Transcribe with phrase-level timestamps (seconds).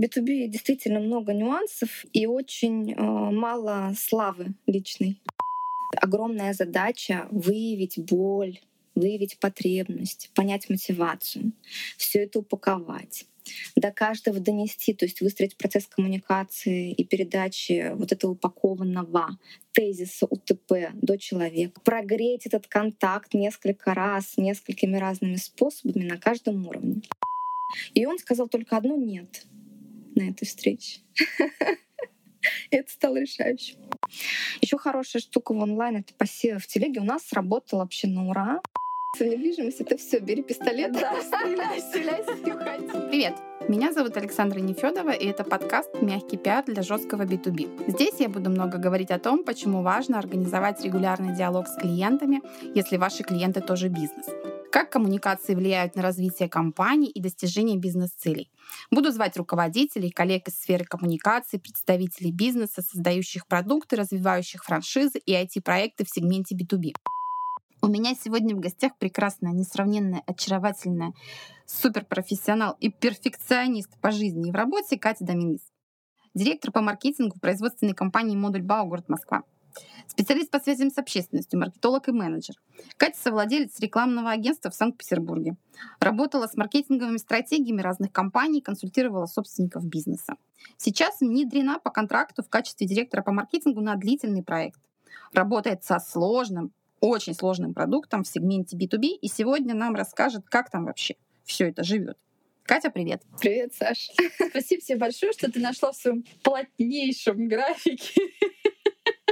[0.00, 5.20] В B2B действительно много нюансов и очень э, мало славы личной.
[5.94, 8.60] Огромная задача выявить боль,
[8.94, 11.52] выявить потребность, понять мотивацию,
[11.98, 13.26] все это упаковать
[13.76, 19.38] до каждого донести, то есть выстроить процесс коммуникации и передачи вот этого упакованного
[19.72, 27.02] тезиса УТП до человека, прогреть этот контакт несколько раз, несколькими разными способами на каждом уровне.
[27.92, 29.44] И он сказал только одно «нет»
[30.20, 31.00] на этой встрече.
[32.70, 33.76] Это стало решающим.
[34.60, 37.00] Еще хорошая штука в онлайн— это посевы в телеге.
[37.00, 38.60] У нас сработало вообще на ура.
[39.18, 40.20] Недвижимость— это все.
[40.20, 40.92] Бери пистолет.
[43.10, 43.34] Привет!
[43.68, 47.90] Меня зовут Александра Нефедова, и это подкаст «Мягкий пиар для жесткого B2B».
[47.90, 52.40] Здесь я буду много говорить о том, почему важно организовать регулярный диалог с клиентами,
[52.74, 54.26] если ваши клиенты тоже бизнес.
[54.70, 58.52] Как коммуникации влияют на развитие компании и достижение бизнес-целей.
[58.92, 66.04] Буду звать руководителей, коллег из сферы коммуникации, представителей бизнеса, создающих продукты, развивающих франшизы и IT-проекты
[66.04, 66.92] в сегменте B2B.
[67.82, 71.14] У меня сегодня в гостях прекрасная, несравненная, очаровательная,
[71.66, 75.62] суперпрофессионал и перфекционист по жизни и в работе Катя Доминис.
[76.32, 79.42] Директор по маркетингу производственной компании «Модуль Бау» город Москва.
[80.06, 82.56] Специалист по связям с общественностью, маркетолог и менеджер.
[82.96, 85.56] Катя совладелец рекламного агентства в Санкт-Петербурге.
[86.00, 90.34] Работала с маркетинговыми стратегиями разных компаний, консультировала собственников бизнеса.
[90.76, 94.80] Сейчас внедрена по контракту в качестве директора по маркетингу на длительный проект.
[95.32, 100.86] Работает со сложным, очень сложным продуктом в сегменте B2B, и сегодня нам расскажет, как там
[100.86, 102.18] вообще все это живет.
[102.64, 103.22] Катя, привет.
[103.40, 104.12] Привет, Саша.
[104.50, 108.20] Спасибо тебе большое, что ты нашла в своем плотнейшем графике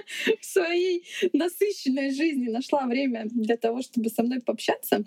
[0.41, 5.05] в своей насыщенной жизни нашла время для того, чтобы со мной пообщаться.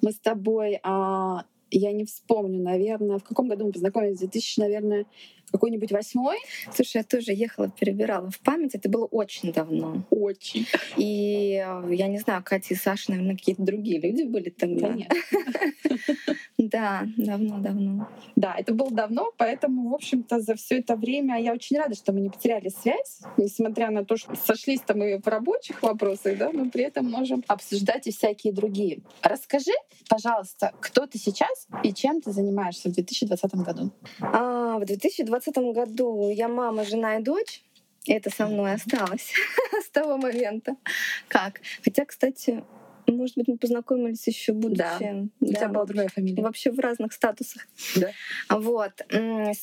[0.00, 5.06] Мы с тобой, а, я не вспомню, наверное, в каком году мы познакомились, 2000, наверное,
[5.52, 6.38] какой-нибудь восьмой.
[6.74, 8.74] Слушай, я тоже ехала, перебирала в память.
[8.74, 10.04] Это было очень давно.
[10.10, 10.66] Очень.
[10.96, 14.88] И э, я не знаю, Катя и Саша, наверное, какие-то другие люди были тогда.
[14.88, 15.14] Конечно.
[16.58, 18.08] Да, давно-давно.
[18.36, 22.12] Да, это было давно, поэтому, в общем-то, за все это время я очень рада, что
[22.12, 26.70] мы не потеряли связь, несмотря на то, что сошлись-то мы в рабочих вопросах, да, но
[26.70, 29.00] при этом можем обсуждать и всякие другие.
[29.22, 29.72] Расскажи,
[30.08, 33.90] пожалуйста, кто ты сейчас и чем ты занимаешься в 2020 году?
[34.20, 37.62] А, в 2020 году я мама, жена и дочь.
[38.04, 39.32] И это со мной осталось
[39.84, 40.76] с того момента.
[41.28, 41.60] Как?
[41.84, 42.64] Хотя, кстати,
[43.06, 44.78] может быть, мы познакомились еще будучи.
[44.78, 44.98] Да.
[45.00, 45.26] да.
[45.40, 46.42] У тебя была другая фамилия.
[46.42, 47.66] Вообще в разных статусах.
[47.96, 48.10] Да.
[48.48, 48.92] Вот.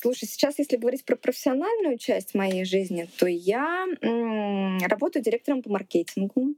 [0.00, 3.86] Слушай, сейчас, если говорить про профессиональную часть моей жизни, то я
[4.86, 6.54] работаю директором по маркетингу.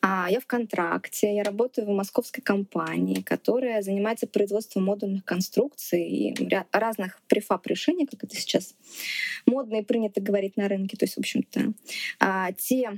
[0.00, 1.34] А, я в контракте.
[1.34, 8.24] Я работаю в московской компании, которая занимается производством модульных конструкций и разных префаб решений, как
[8.24, 8.74] это сейчас
[9.46, 10.96] модно и принято говорить на рынке.
[10.96, 11.72] То есть, в общем-то,
[12.20, 12.92] а, те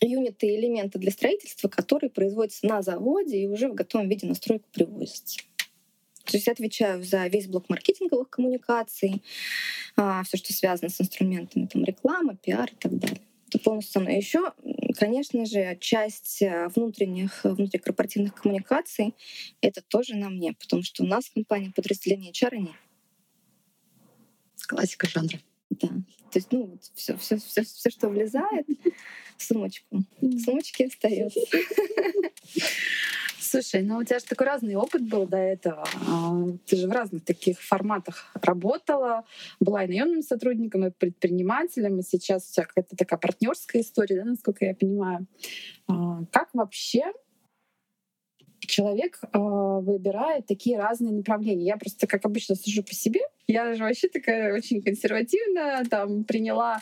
[0.00, 4.34] юниты и элементы для строительства, которые производятся на заводе и уже в готовом виде на
[4.34, 5.40] стройку привозятся.
[6.24, 9.22] То есть я отвечаю за весь блок маркетинговых коммуникаций,
[9.96, 13.20] а, все, что связано с инструментами, там, реклама, пиар и так далее.
[13.48, 14.16] Это полностью со мной.
[14.16, 14.52] Еще,
[14.96, 19.16] конечно же, часть э, внутренних, внутрикорпоративных коммуникаций—
[19.60, 22.76] это тоже на мне, потому что у нас в компании подразделения HR нет.
[24.68, 25.40] Классика жанра.
[25.70, 25.88] Да.
[25.88, 28.68] То есть, ну, все, все, все, все, что влезает
[29.42, 31.40] сумочку, в сумочке остается.
[33.50, 35.84] Слушай, ну у тебя же такой разный опыт был до этого.
[36.06, 36.36] А,
[36.66, 39.24] ты же в разных таких форматах работала,
[39.58, 44.30] была и наемным сотрудником, и предпринимателем, и сейчас у тебя какая-то такая партнерская история, да,
[44.30, 45.26] насколько я понимаю.
[45.88, 47.12] А, как вообще
[48.60, 51.66] человек э, выбирает такие разные направления.
[51.66, 53.20] Я просто, как обычно, сужу по себе.
[53.50, 56.80] Я же вообще такая очень консервативная, там приняла,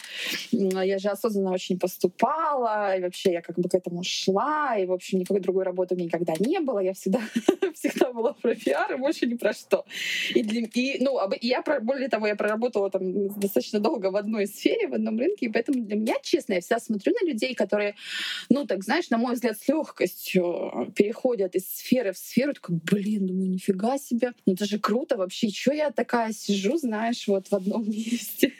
[0.50, 4.92] я же осознанно очень поступала, и вообще я как бы к этому шла, и, в
[4.92, 6.80] общем, никакой другой работы у меня никогда не было.
[6.80, 7.20] Я всегда,
[7.74, 9.86] всегда была про пиар, и больше ни про что.
[10.34, 14.88] И, для, и ну, я, более того, я проработала там достаточно долго в одной сфере,
[14.88, 17.94] в одном рынке, и поэтому для меня, честно, я всегда смотрю на людей, которые,
[18.50, 23.26] ну, так, знаешь, на мой взгляд, с легкостью переходят из сферы в сферу, такой, блин,
[23.26, 27.54] думаю, нифига себе, ну это же круто вообще, что я такая сижу, знаешь, вот в
[27.54, 28.52] одном месте.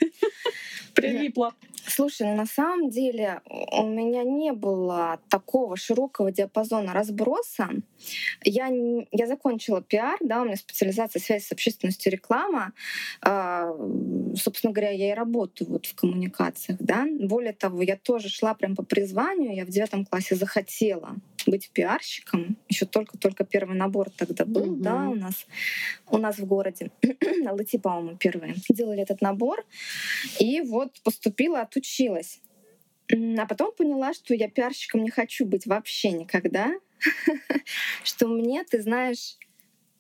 [0.95, 1.55] Прилипла.
[1.87, 7.71] Слушай, на самом деле у меня не было такого широкого диапазона разброса.
[8.45, 8.69] Я,
[9.11, 12.73] я закончила пиар, да, у меня специализация связи с общественностью реклама.
[13.23, 13.71] А,
[14.37, 17.07] собственно говоря, я и работаю вот в коммуникациях, да.
[17.21, 19.55] Более того, я тоже шла прям по призванию.
[19.55, 21.17] Я в девятом классе захотела
[21.49, 22.57] быть пиарщиком.
[22.69, 24.83] Еще только-только первый набор тогда был, mm-hmm.
[24.83, 25.47] да, у нас
[26.09, 26.91] у нас в городе.
[27.51, 29.65] Лати, по-моему, первые делали этот набор.
[30.39, 32.41] И вот поступила, отучилась.
[33.11, 36.73] А потом поняла, что я пиарщиком не хочу быть вообще никогда.
[38.05, 39.39] что мне, ты знаешь,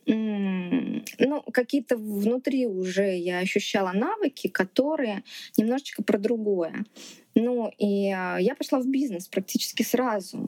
[0.06, 5.22] ну, какие-то внутри уже я ощущала навыки, которые
[5.56, 6.86] немножечко про другое.
[7.34, 10.38] Ну, и а, я пошла в бизнес практически сразу.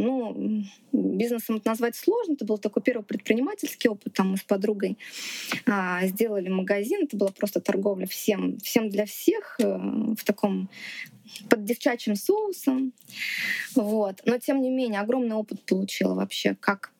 [0.00, 2.34] Ну, бизнесом это назвать сложно.
[2.34, 4.14] Это был такой первый предпринимательский опыт.
[4.14, 4.98] Там мы с подругой
[5.66, 7.04] а, сделали магазин.
[7.04, 10.68] Это была просто торговля всем, всем для всех э, в таком
[11.48, 12.92] под девчачьим соусом.
[13.74, 14.20] Вот.
[14.24, 16.92] Но, тем не менее, огромный опыт получила вообще, как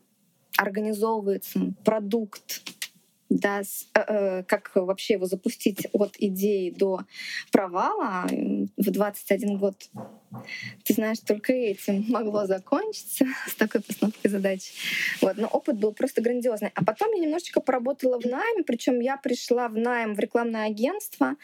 [0.56, 2.62] организовывается продукт,
[3.31, 7.00] да, с, э, э как вообще его запустить от идеи до
[7.53, 8.27] провала
[8.77, 9.77] в 21 год.
[10.85, 14.73] Ты знаешь, только этим могло закончиться с такой постановкой задач.
[15.21, 15.37] Вот.
[15.37, 16.71] Но опыт был просто грандиозный.
[16.75, 21.37] А потом я немножечко поработала в найме, причем я пришла в найм в рекламное агентство,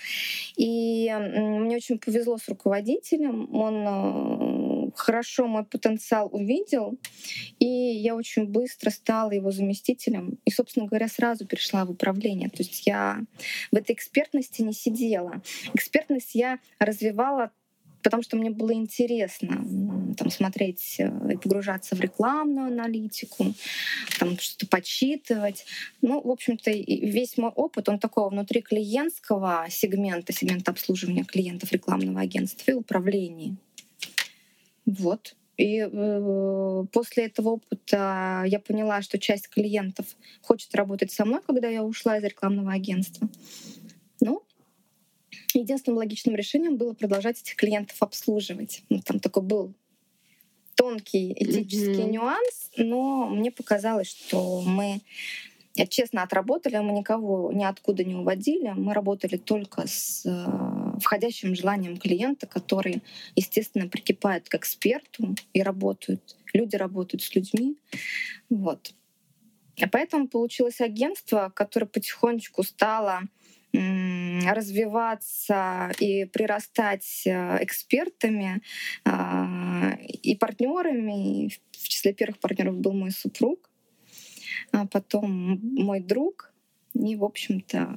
[0.57, 3.55] и мне очень повезло с руководителем.
[3.55, 4.56] Он э,
[5.07, 6.99] хорошо мой потенциал увидел,
[7.61, 10.39] и я очень быстро стала его заместителем.
[10.45, 12.49] И, собственно говоря, сразу перешла в управление.
[12.49, 13.21] То есть я
[13.71, 15.43] в этой экспертности не сидела.
[15.75, 17.53] Экспертность я развивала
[18.03, 19.65] потому что мне было интересно
[20.17, 23.53] там, смотреть э, и погружаться в рекламную аналитику,
[24.21, 25.67] там что-то почитывать.
[26.03, 32.21] Ну, в общем-то, весь мой опыт, он такого внутри клиентского сегмента, сегмента обслуживания клиентов рекламного
[32.21, 33.57] агентства и управления.
[34.87, 35.37] Вот.
[35.57, 41.69] И э, после этого опыта я поняла, что часть клиентов хочет работать со мной, когда
[41.69, 43.29] я ушла из рекламного агентства.
[44.21, 44.43] Ну,
[45.55, 48.83] единственным логичным решением было продолжать этих клиентов обслуживать.
[48.91, 49.73] Ну, там такой был
[50.75, 52.11] тонкий этический mm-hmm.
[52.11, 55.01] нюанс, но мне показалось, что мы
[55.89, 62.47] честно отработали, мы никого ниоткуда не уводили, мы работали только с э, входящим желанием клиента,
[62.47, 63.03] который,
[63.35, 66.37] естественно, прикипает к эксперту и работают.
[66.53, 67.77] Люди работают с людьми.
[68.49, 68.95] Вот.
[69.77, 73.23] И поэтому получилось агентство, которое потихонечку стало
[73.73, 78.63] развиваться и прирастать э, экспертами
[79.05, 81.51] а, и партнерами.
[81.73, 83.69] В числе первых партнеров был мой супруг
[84.73, 86.53] а потом мой друг.
[86.95, 87.97] И, в общем-то,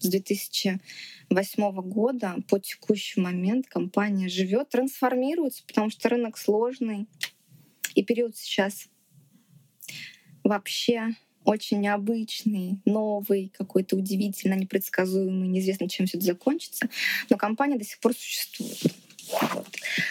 [0.00, 7.06] с 2008 года по текущий момент компания живет, трансформируется, потому что рынок сложный.
[7.94, 8.88] И период сейчас
[10.42, 11.14] вообще
[11.44, 16.88] очень необычный, новый, какой-то удивительно непредсказуемый, неизвестно, чем все это закончится.
[17.28, 18.94] Но компания до сих пор существует.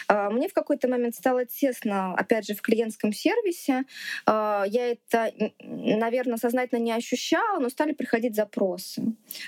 [0.08, 3.84] А, мне в какой-то момент стало тесно, опять же, в клиентском сервисе.
[4.26, 5.32] А, я это,
[5.62, 9.04] наверное, сознательно не ощущала, но стали приходить запросы.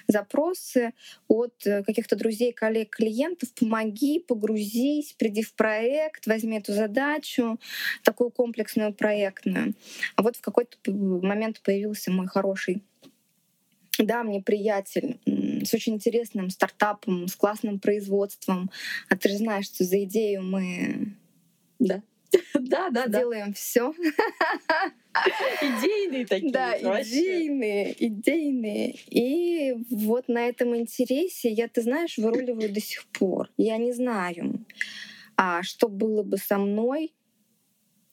[0.08, 0.94] Запросы
[1.28, 3.54] от э, каких-то друзей, коллег, клиентов.
[3.54, 7.60] Помоги, погрузись, приди в проект, возьми эту задачу,
[8.04, 9.74] такую комплексную проектную.
[10.16, 12.84] А вот в какой-то момент появился мой хороший
[13.98, 15.20] да, мне приятель
[15.64, 18.70] с очень интересным стартапом, с классным производством.
[19.10, 21.16] А ты же знаешь, что за идею мы
[21.82, 22.02] да.
[22.54, 23.20] Да, да, да.
[23.20, 23.94] Делаем все.
[25.62, 26.52] Идейные такие.
[26.52, 28.96] Да, идейные, идейные.
[29.10, 33.50] И вот на этом интересе я, ты знаешь, выруливаю до сих пор.
[33.58, 34.66] Я не знаю,
[35.36, 37.14] а что было бы со мной,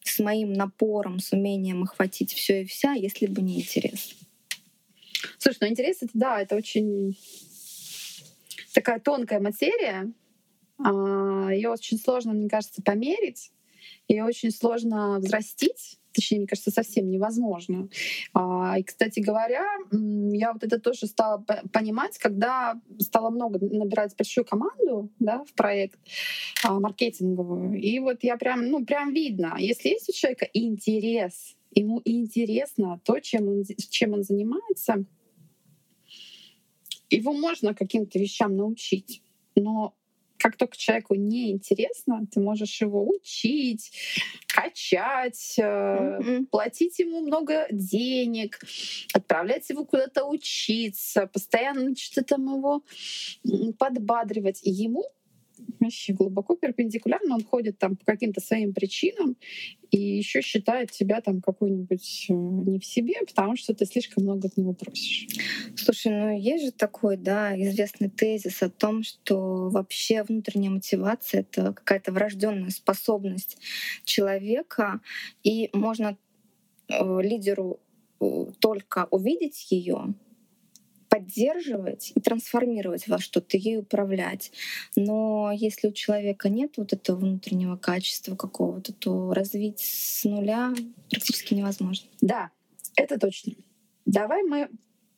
[0.02, 4.16] с моим напором, с умением охватить все и вся, если бы не интерес.
[5.38, 7.16] Слушай, ну интерес это да, это очень
[8.78, 10.12] такая тонкая материя.
[10.78, 13.50] А, Ее очень сложно, мне кажется, померить.
[14.06, 15.98] Ее очень сложно взрастить.
[16.12, 17.88] Точнее, мне кажется, совсем невозможно.
[18.34, 24.44] А, и, кстати говоря, я вот это тоже стала понимать, когда стало много набирать большую
[24.44, 25.98] команду да, в проект
[26.64, 27.80] а, маркетинговую.
[27.80, 33.18] И вот я прям, ну, прям видно, если есть у человека интерес, ему интересно то,
[33.18, 35.04] чем он, чем он занимается,
[37.10, 39.22] его можно каким-то вещам научить,
[39.54, 39.94] но
[40.38, 43.90] как только человеку неинтересно, ты можешь его учить,
[44.46, 46.46] качать, mm-hmm.
[46.46, 48.60] платить ему много денег,
[49.12, 52.82] отправлять его куда-то учиться, постоянно что-то там его
[53.78, 54.60] подбадривать.
[54.62, 55.04] И ему
[55.80, 59.36] вообще глубоко перпендикулярно, он ходит там по каким-то своим причинам
[59.90, 64.48] и еще считает тебя там какой-нибудь э, не в себе, потому что ты слишком много
[64.48, 65.26] от него просишь.
[65.76, 71.72] Слушай, ну есть же такой, да, известный тезис о том, что вообще внутренняя мотивация— это
[71.72, 73.58] какая-то врожденная способность
[74.04, 75.00] человека,
[75.42, 76.16] и можно
[76.88, 77.80] э, лидеру
[78.20, 80.14] э, только увидеть ее,
[81.18, 84.52] поддерживать и трансформировать во что-то, ей управлять.
[84.94, 90.72] Но если у человека нет вот этого внутреннего качества какого-то, то развить с нуля
[91.10, 92.08] практически невозможно.
[92.20, 92.50] Да,
[92.96, 93.54] это точно.
[94.06, 94.68] Давай мы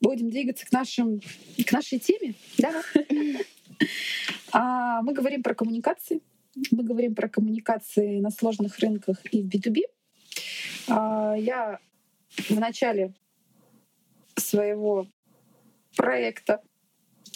[0.01, 1.21] будем двигаться к, нашим,
[1.67, 2.35] к нашей теме.
[2.59, 2.83] Давай.
[4.53, 6.21] А, мы говорим про коммуникации.
[6.71, 9.83] Мы говорим про коммуникации на сложных рынках и в B2B.
[10.89, 11.79] А, я
[12.49, 13.15] в начале
[14.37, 15.07] своего
[16.01, 16.63] проекта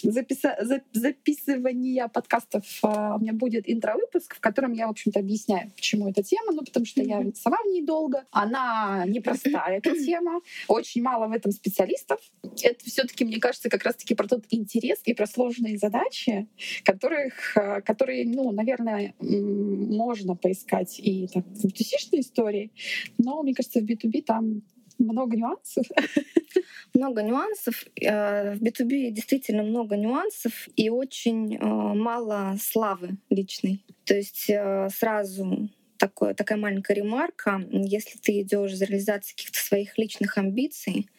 [0.03, 0.57] записа
[0.91, 6.23] записывания подкастов а, у меня будет интровыпуск, в котором я, в общем-то, объясняю, почему эта
[6.23, 8.25] тема, ну, потому что я сама в ней долго.
[8.31, 10.41] Она непростая, эта тема.
[10.67, 12.19] Очень мало в этом специалистов.
[12.61, 16.47] Это все таки мне кажется, как раз-таки про тот интерес и про сложные задачи,
[16.83, 22.71] которых, а, которые, ну, наверное, можно поискать и так, в истории,
[23.17, 24.61] но, мне кажется, в B2B там
[24.97, 25.85] много нюансов.
[26.93, 27.85] Много нюансов.
[28.01, 33.83] Э, в B2B действительно много нюансов и очень э, мало славы личной.
[34.05, 37.61] То есть э, сразу такое, такая маленькая ремарка.
[37.71, 41.09] Если ты идешь за реализацией каких-то своих личных амбиций,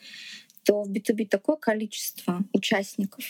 [0.65, 3.25] то в B2B такое количество участников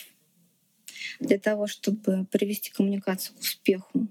[1.19, 4.07] для того, чтобы привести коммуникацию к успеху,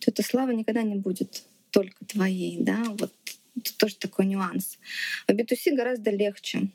[0.00, 2.58] то эта слава никогда не будет только твоей.
[2.62, 2.82] Да?
[2.98, 3.12] Вот
[3.66, 4.78] это тоже такой нюанс.
[5.26, 6.68] В B2C гораздо легче.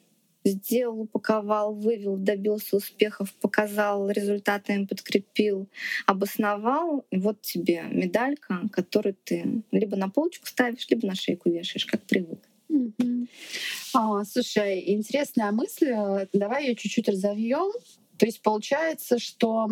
[0.43, 5.69] Сделал, упаковал, вывел, добился успехов, показал, результатами подкрепил,
[6.07, 7.05] обосновал.
[7.11, 12.01] И вот тебе медалька, которую ты либо на полочку ставишь, либо на шейку вешаешь, как
[12.01, 12.39] привык.
[12.71, 13.27] Mm-hmm.
[13.93, 15.93] А, слушай, интересная мысль.
[16.33, 17.71] Давай ее чуть-чуть разовьем.
[18.17, 19.69] То есть получается, что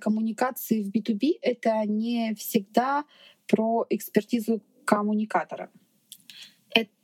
[0.00, 3.04] коммуникации в B2B— это не всегда
[3.46, 5.70] про экспертизу коммуникатора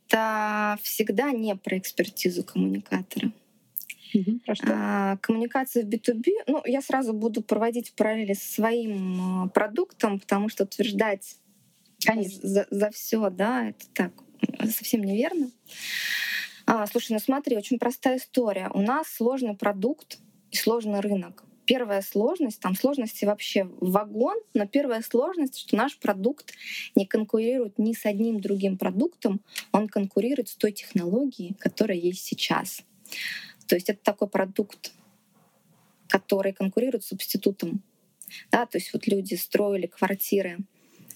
[0.07, 3.31] это всегда не про экспертизу коммуникатора.
[4.13, 10.19] Угу, а, коммуникация в B2B, ну, я сразу буду проводить параллели со своим а, продуктом,
[10.19, 11.35] потому что утверждать
[12.05, 12.39] Конечно.
[12.47, 14.13] за, за все, да, это так
[14.71, 15.51] совсем неверно.
[16.65, 18.69] А, слушай, ну смотри, очень простая история.
[18.73, 20.19] У нас сложный продукт
[20.51, 26.53] и сложный рынок первая сложность, там сложности вообще вагон, но первая сложность, что наш продукт
[26.95, 32.81] не конкурирует ни с одним другим продуктом, он конкурирует с той технологией, которая есть сейчас.
[33.67, 34.93] То есть это такой продукт,
[36.07, 37.83] который конкурирует с субститутом.
[38.49, 40.59] Да, то есть вот люди строили квартиры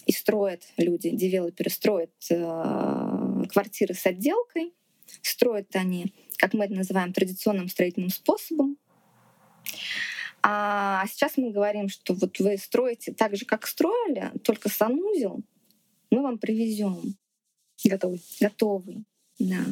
[0.06, 4.74] и строят люди, девелоперы строят э, квартиры с отделкой,
[5.22, 8.78] строят они, как мы это называем, традиционным строительным способом.
[10.44, 15.42] А сейчас мы говорим, что вот вы строите так же, как строили, только санузел,
[16.10, 17.16] мы вам привезем.
[17.84, 18.22] Готовый.
[18.40, 19.06] Готовый.
[19.40, 19.66] Да.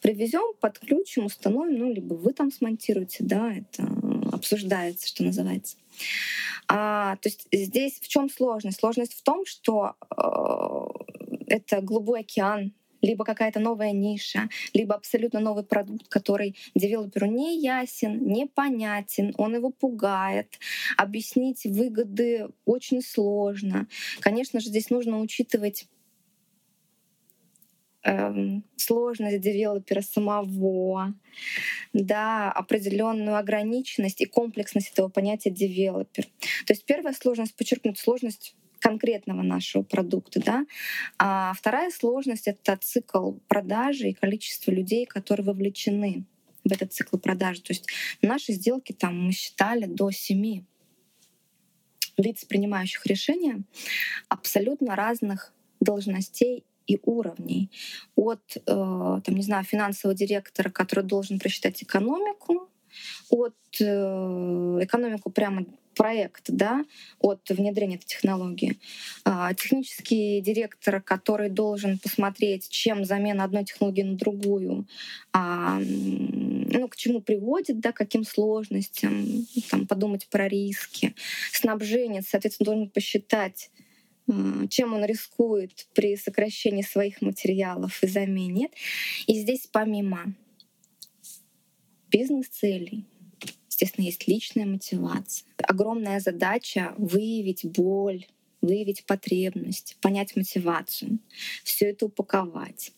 [0.00, 3.88] Привезем, подключим, установим, ну, либо вы там смонтируете, да, это
[4.32, 5.76] обсуждается, что называется.
[6.66, 8.80] А, то есть здесь в чем сложность?
[8.80, 12.72] Сложность в том, что э, это голубой океан
[13.04, 19.70] либо какая-то новая ниша, либо абсолютно новый продукт, который девелоперу не ясен, непонятен, он его
[19.70, 20.58] пугает.
[20.96, 23.86] Объяснить выгоды очень сложно.
[24.20, 25.86] Конечно же, здесь нужно учитывать
[28.04, 31.14] эм, сложность девелопера самого,
[31.92, 36.24] да, определенную ограниченность и комплексность этого понятия девелопер.
[36.66, 38.54] То есть первая сложность, подчеркнуть сложность
[38.84, 40.40] конкретного нашего продукта.
[40.44, 40.66] Да?
[41.18, 46.24] А вторая сложность— это цикл продажи и количество людей, которые вовлечены
[46.64, 47.62] в этот цикл продажи.
[47.62, 47.88] То есть
[48.20, 50.64] наши сделки там мы считали до семи
[52.18, 53.62] лиц, принимающих решения,
[54.28, 57.70] абсолютно разных должностей и уровней.
[58.16, 62.68] От, э, там, не знаю, финансового директора, который должен просчитать экономику,
[63.30, 63.84] от э,
[64.82, 66.84] экономику прямо проект да,
[67.18, 68.78] от внедрения этой технологии.
[69.24, 74.86] А, технический директор, который должен посмотреть, чем замена одной технологии на другую,
[75.32, 81.14] а, ну, к чему приводит, да, каким сложностям, там, подумать про риски.
[81.52, 83.70] Снабженец, соответственно, должен посчитать,
[84.28, 88.68] а, чем он рискует при сокращении своих материалов и замене.
[89.26, 90.34] И здесь помимо
[92.14, 93.04] бизнес-целей,
[93.68, 95.46] естественно, есть личная мотивация.
[95.58, 98.26] Огромная задача выявить боль
[98.64, 101.18] выявить потребность, понять мотивацию,
[101.64, 102.92] все это упаковать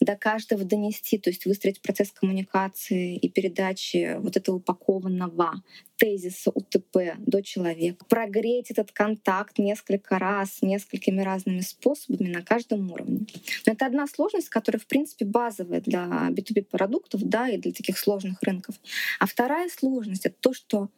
[0.00, 5.62] до каждого донести, то есть выстроить процесс коммуникации и передачи вот этого упакованного
[5.96, 13.26] тезиса УТП до человека, прогреть этот контакт несколько раз, несколькими разными способами на каждом уровне.
[13.66, 17.98] Но это одна сложность, которая, в принципе, базовая для B2B продуктов, да, и для таких
[17.98, 18.74] сложных рынков.
[19.20, 20.88] А вторая сложность— это то, что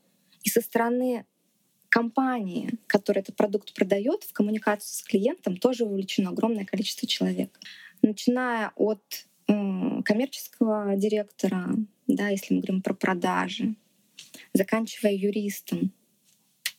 [0.42, 1.26] и со стороны
[1.88, 7.56] компании, которая этот продукт продает, в коммуникацию с клиентом тоже вовлечено огромное количество человек
[8.04, 11.74] начиная от коммерческого директора,
[12.06, 13.74] да, если мы говорим про продажи,
[14.52, 15.92] заканчивая юристом.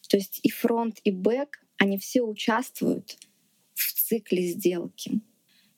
[0.08, 3.18] То есть и фронт, и бэк, они все участвуют
[3.74, 5.22] в цикле сделки.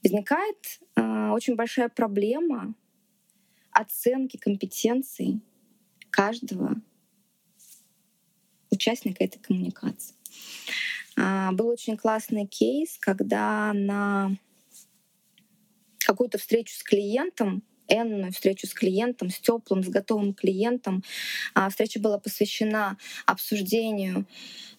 [0.03, 2.75] Возникает э, очень большая проблема
[3.71, 5.41] оценки компетенций
[6.09, 6.75] каждого
[8.69, 10.15] участника этой коммуникации.
[11.17, 14.37] Э, был очень классный кейс, когда на
[16.07, 21.03] какую-то встречу с клиентом, энную встречу с клиентом, с теплым, с готовым клиентом.
[21.53, 24.25] А, встреча была посвящена обсуждению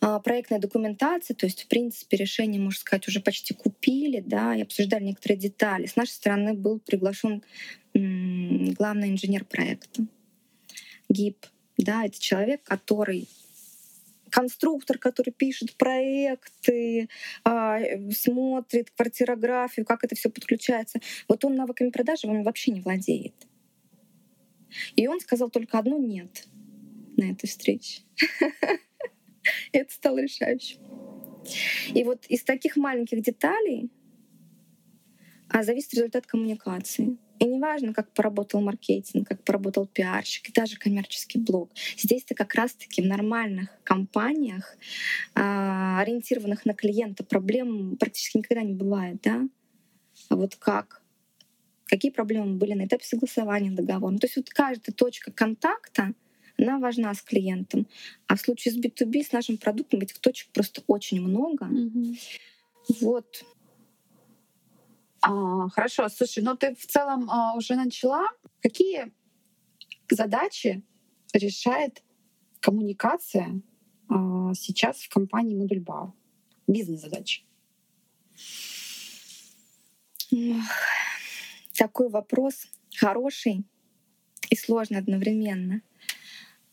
[0.00, 4.62] а, проектной документации, то есть, в принципе, решение, можно сказать, уже почти купили, да, и
[4.62, 5.87] обсуждали некоторые детали.
[5.87, 7.42] С нашей стороны был приглашен
[7.94, 10.06] главный инженер проекта,
[11.08, 11.47] ГИП.
[11.78, 13.28] Да, это человек, который
[14.30, 17.08] конструктор, который пишет проекты,
[17.44, 17.78] а,
[18.12, 21.00] смотрит квартирографию, как это все подключается.
[21.28, 23.35] Вот он навыками продажи он вообще не владеет.
[24.97, 26.47] И он сказал только одно «нет»
[27.16, 28.02] на этой встрече.
[29.73, 30.80] Это стало решающим.
[31.94, 33.90] И вот из таких маленьких деталей
[35.49, 37.16] а, зависит результат коммуникации.
[37.38, 41.71] И неважно, как поработал маркетинг, как поработал пиарщик и даже коммерческий блог.
[41.97, 44.76] Здесь-то как раз-таки в нормальных компаниях,
[45.35, 49.49] а, ориентированных на клиента, проблем практически никогда не бывает, да?
[50.28, 51.02] А вот как?
[51.85, 54.12] Какие проблемы были на этапе согласования договора?
[54.12, 56.12] Ну, то есть вот каждая точка контакта,
[56.59, 57.87] она важна с клиентом.
[58.26, 61.66] А в случае с B2B, с нашим продуктом, этих точек просто очень много.
[61.66, 62.18] Mm-hmm.
[63.00, 63.45] Вот.
[65.20, 68.26] А, хорошо, слушай, ну ты в целом а, уже начала.
[68.62, 69.12] Какие
[70.10, 70.82] задачи
[71.32, 72.02] решает
[72.60, 73.60] коммуникация
[74.08, 76.14] а, сейчас в компании Модульбау?
[76.66, 77.44] Бизнес-задачи.
[81.76, 83.64] Такой вопрос хороший
[84.50, 85.83] и сложный одновременно.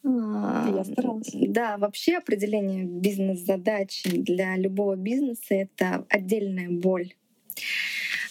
[0.03, 1.31] Я старалась.
[1.34, 7.13] Да, вообще определение бизнес-задачи для любого бизнеса— это отдельная боль.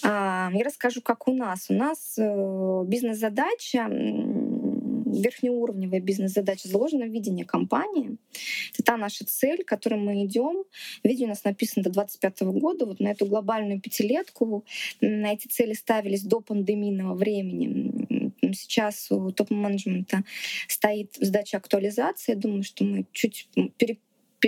[0.05, 1.71] А, я расскажу, как у нас.
[1.71, 3.88] У нас э, бизнес-задача
[5.14, 8.17] верхнеуровневая бизнес-задача заложена в видении компании.
[8.75, 10.64] Это та наша цель, к которой мы идем.
[11.03, 12.87] Видео у нас написано до 2025 года.
[12.87, 14.64] Вот на эту глобальную пятилетку
[15.01, 18.35] на эти цели ставились до пандемийного времени.
[18.53, 20.25] Сейчас у топ-менеджмента
[20.69, 22.33] стоит задача актуализации.
[22.33, 23.99] Я думаю, что мы чуть пере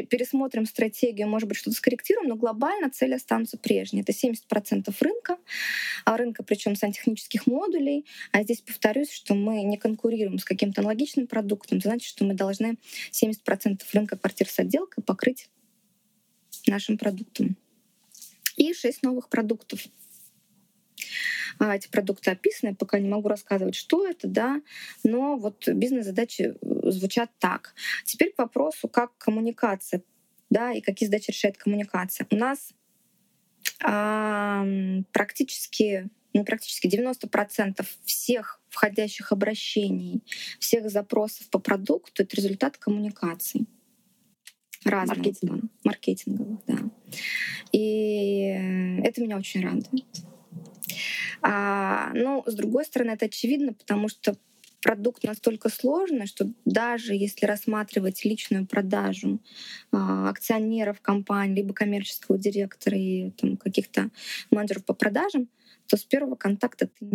[0.02, 4.02] пересмотрим стратегию, может быть, что-то скорректируем, но глобально цели останутся прежние.
[4.02, 5.38] Это 70% рынка,
[6.04, 8.06] а рынка причем сантехнических модулей.
[8.32, 11.80] А здесь повторюсь, что мы не конкурируем с каким-то аналогичным продуктом.
[11.80, 12.76] Значит, что мы должны
[13.12, 15.48] 70% рынка квартир с отделкой покрыть
[16.66, 17.56] нашим продуктом.
[18.56, 19.86] И 6 новых продуктов
[21.60, 24.60] эти продукты описаны, я пока не могу рассказывать, что это, да,
[25.04, 27.74] но вот бизнес-задачи э, звучат так.
[28.04, 30.02] Теперь к вопросу, как коммуникация,
[30.50, 32.26] да, и какие задачи решает коммуникация.
[32.30, 32.72] У нас
[33.82, 34.64] а,
[35.12, 40.22] практически не практически 90% всех входящих обращений,
[40.60, 43.66] всех запросов по продукту— это результат коммуникации.
[44.84, 45.16] Разных.
[45.16, 45.64] Маркетинговых.
[45.82, 46.78] Маркетинговых, да.
[47.72, 48.42] И
[49.02, 50.04] это меня очень радует.
[51.42, 54.36] А, но, с другой стороны, это очевидно, потому что
[54.82, 59.40] продукт настолько сложный, что даже если рассматривать личную продажу
[59.90, 64.10] а, акционеров компании, либо коммерческого директора и там, каких-то
[64.50, 65.48] менеджеров по продажам,
[65.88, 67.06] то с первого контакта ты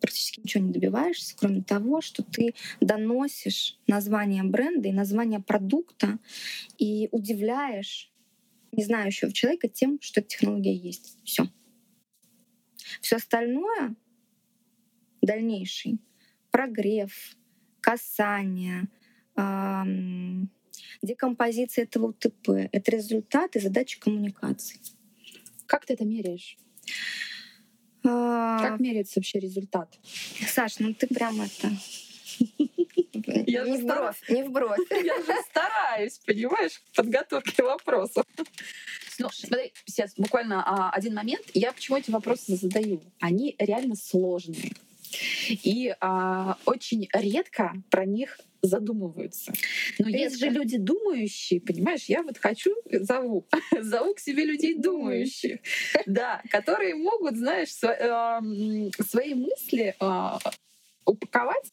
[0.00, 6.18] практически ничего не добиваешься, кроме того, что ты доносишь название бренда и название продукта
[6.78, 8.10] и удивляешь
[8.72, 11.18] не знающего человека тем, что технология есть.
[11.24, 11.48] Все.
[13.00, 13.94] Все остальное,
[15.22, 15.98] дальнейший,
[16.50, 17.36] прогрев,
[17.80, 18.88] касание,
[19.36, 20.50] эм,
[21.02, 24.80] декомпозиция этого УТП— это результаты задачи коммуникации.
[25.66, 26.56] Как ты это меряешь?
[28.04, 28.58] А...
[28.58, 29.98] Как меряется вообще результат?
[30.46, 31.70] Саш, ну ты прям это
[33.46, 34.78] Я не в бровь, не в бровь.
[34.90, 38.24] Я же стараюсь, понимаешь, подготовки вопросов.
[39.18, 41.44] Ну, смотри, сейчас буквально а, один момент.
[41.54, 43.00] Я почему эти вопросы задаю?
[43.20, 44.72] Они реально сложные.
[45.48, 49.52] И а, очень редко про них задумываются.
[49.98, 50.20] Но редко.
[50.20, 52.04] есть же люди думающие, понимаешь?
[52.06, 53.46] Я вот хочу, зову,
[53.80, 55.60] зову к себе людей думающих,
[56.06, 60.38] да, которые могут, знаешь, свои мысли а,
[61.04, 61.70] упаковать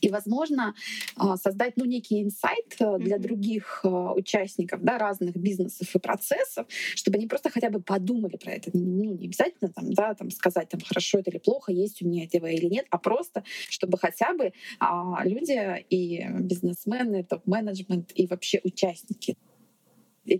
[0.00, 0.74] и, возможно,
[1.16, 6.66] а, создать ну, некий инсайт э, для других э, участников да, разных бизнесов и процессов,
[6.94, 8.70] чтобы они просто хотя бы подумали про это.
[8.72, 12.24] Ну, не обязательно там, да, там, сказать, там, хорошо это или плохо, есть у меня
[12.24, 18.60] это или нет, а просто, чтобы хотя бы а, люди и бизнесмены, топ-менеджмент и вообще
[18.64, 19.36] участники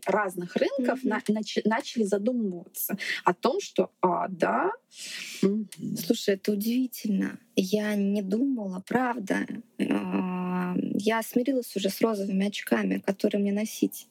[0.07, 1.09] разных рынков mm-hmm.
[1.29, 4.73] на, нач, начали задумываться о том, что а, да.
[5.99, 7.39] Слушай, это удивительно.
[7.57, 9.47] Я не думала, правда.
[9.79, 14.07] А, я смирилась уже с розовыми очками, которые мне носить.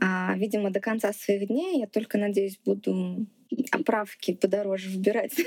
[0.00, 3.26] А, видимо, до конца своих дней я только, надеюсь, буду
[3.70, 5.34] оправки подороже выбирать.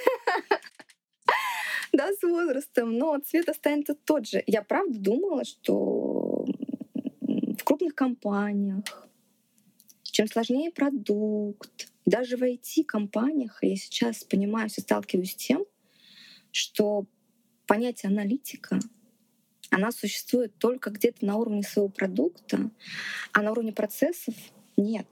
[1.93, 4.43] Да, с возрастом, но цвет останется тот же.
[4.45, 6.45] Я правда думала, что
[7.21, 8.83] в крупных компаниях,
[10.17, 15.63] чем сложнее продукт, даже в IT-компаниях я сейчас понимаю, все сталкиваюсь с тем,
[16.51, 17.05] что
[17.67, 18.79] понятие аналитика,
[19.69, 22.71] она существует только где-то на уровне своего продукта,
[23.31, 24.33] а на уровне процессов
[24.75, 25.05] нет.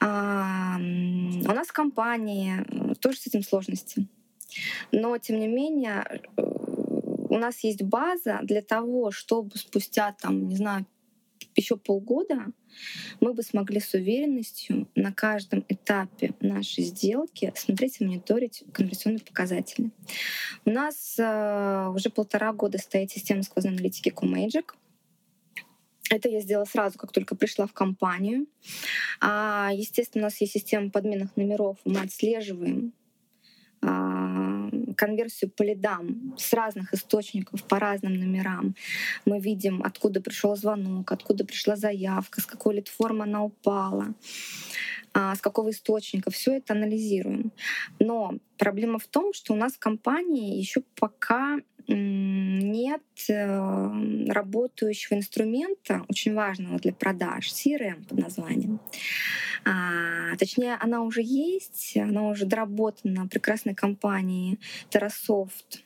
[0.00, 4.06] А, у нас в компании э, тоже с этим сложности.
[4.92, 10.54] Но, тем не менее, э, у нас есть база для того, чтобы спустя, там, не
[10.54, 10.86] знаю,
[11.56, 12.46] еще полгода
[13.20, 19.90] мы бы смогли с уверенностью на каждом этапе нашей сделки смотреть и мониторить конверсионные показатели.
[20.64, 24.72] У нас э, уже полтора года стоит система сквозной аналитики QMagic.
[26.10, 28.46] Это я сделала сразу, как только пришла в компанию.
[29.20, 31.78] А, естественно, у нас есть система подменных номеров.
[31.84, 32.92] Мы отслеживаем
[34.96, 38.74] конверсию по лидам с разных источников, по разным номерам.
[39.24, 44.14] Мы видим, откуда пришел звонок, откуда пришла заявка, с какой лид-формы она упала
[45.14, 47.52] а, с какого источника, все это анализируем.
[48.00, 56.04] Но проблема в том, что у нас в компании еще пока нет э, работающего инструмента,
[56.08, 58.80] очень важного для продаж, CRM под названием.
[59.64, 64.58] А, точнее, она уже есть, она уже доработана прекрасной компанией
[64.90, 65.80] Terrasoft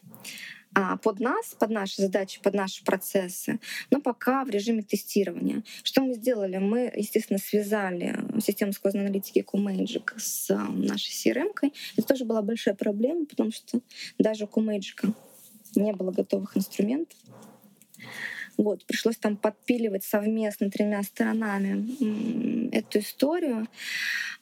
[0.75, 3.59] а, под нас, под наши задачи, под наши процессы,
[3.91, 5.63] но пока в режиме тестирования.
[5.83, 6.59] Что мы сделали?
[6.59, 11.53] Мы, естественно, связали систему сквозной аналитики QMagic с нашей CRM.
[11.55, 11.73] -кой.
[11.97, 13.81] Это тоже была большая проблема, потому что
[14.19, 15.15] даже у QMagic
[15.77, 17.19] не было готовых инструментов.
[18.57, 23.69] Вот, пришлось там подпиливать совместно тремя сторонами эту историю.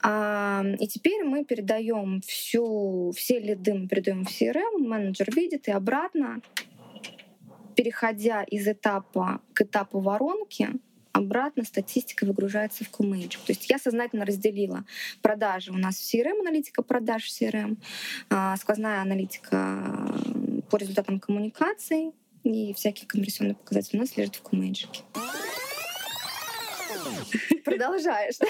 [0.03, 5.71] А, и теперь мы передаем всю, все лиды мы передаем в CRM, менеджер видит и
[5.71, 6.41] обратно,
[7.75, 10.71] переходя из этапа к этапу воронки,
[11.13, 13.39] обратно статистика выгружается в QMagic.
[13.47, 14.85] То есть я сознательно разделила
[15.23, 17.77] продажи у нас в CRM, аналитика продаж в CRM,
[18.31, 19.83] а, сквозная аналитика
[20.71, 22.13] по результатам коммуникаций
[22.45, 25.03] и всякие конверсионные показатели у нас лежат в Кумейджике.
[27.65, 28.47] Продолжаешь, да?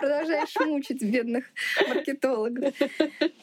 [0.00, 1.44] Продолжаешь мучить бедных
[1.88, 2.74] маркетологов.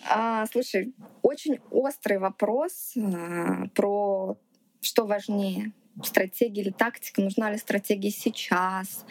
[0.10, 4.38] А, слушай, очень острый вопрос а, про
[4.82, 5.72] что важнее
[6.04, 9.06] стратегия или тактика, нужна ли стратегия сейчас.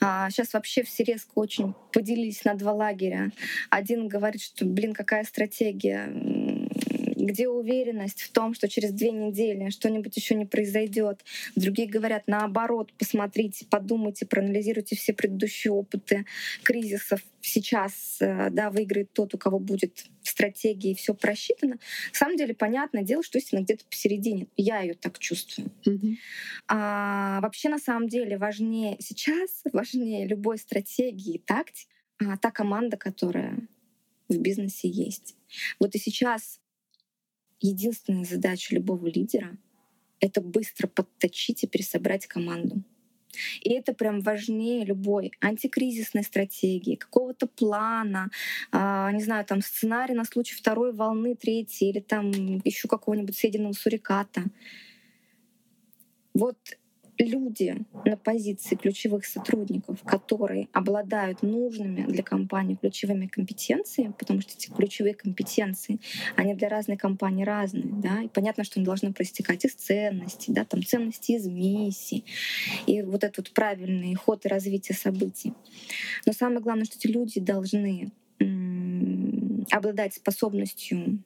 [0.00, 3.30] А, сейчас вообще все резко очень поделились на два лагеря.
[3.70, 6.06] Один говорит, что, блин, какая стратегия,
[7.22, 11.24] где уверенность в том, что через две недели что-нибудь еще не произойдет.
[11.54, 16.26] Другие говорят наоборот, посмотрите, подумайте, проанализируйте все предыдущие опыты
[16.64, 17.20] кризисов.
[17.40, 21.74] Сейчас э, да, выиграет тот, у кого будет стратегия и все просчитано.
[21.74, 24.48] На самом деле, понятное дело, что истина где-то посередине.
[24.56, 25.70] Я ее так чувствую.
[25.86, 26.16] Mm-hmm.
[26.68, 32.96] А, вообще, на самом деле, важнее сейчас, важнее любой стратегии и тактики, а, та команда,
[32.96, 33.58] которая
[34.28, 35.36] в бизнесе есть.
[35.78, 36.61] Вот и сейчас
[37.62, 39.56] единственная задача любого лидера—
[40.20, 42.82] это быстро подточить и пересобрать команду.
[43.62, 48.30] И это прям важнее любой антикризисной стратегии, какого-то плана,
[48.72, 52.30] э, не знаю, там сценарий на случай второй волны, третьей или там
[52.64, 54.44] еще какого-нибудь съеденного суриката.
[56.34, 56.58] Вот
[57.24, 64.70] люди на позиции ключевых сотрудников, которые обладают нужными для компании ключевыми компетенциями, потому что эти
[64.70, 66.00] ключевые компетенции,
[66.36, 70.64] они для разной компании разные, да, и понятно, что они должны проистекать из ценностей, да,
[70.64, 72.24] там ценности из миссии,
[72.86, 75.52] и вот этот вот правильный ход и развитие событий.
[76.26, 78.12] Но самое главное, что эти люди должны
[79.70, 81.22] обладать способностью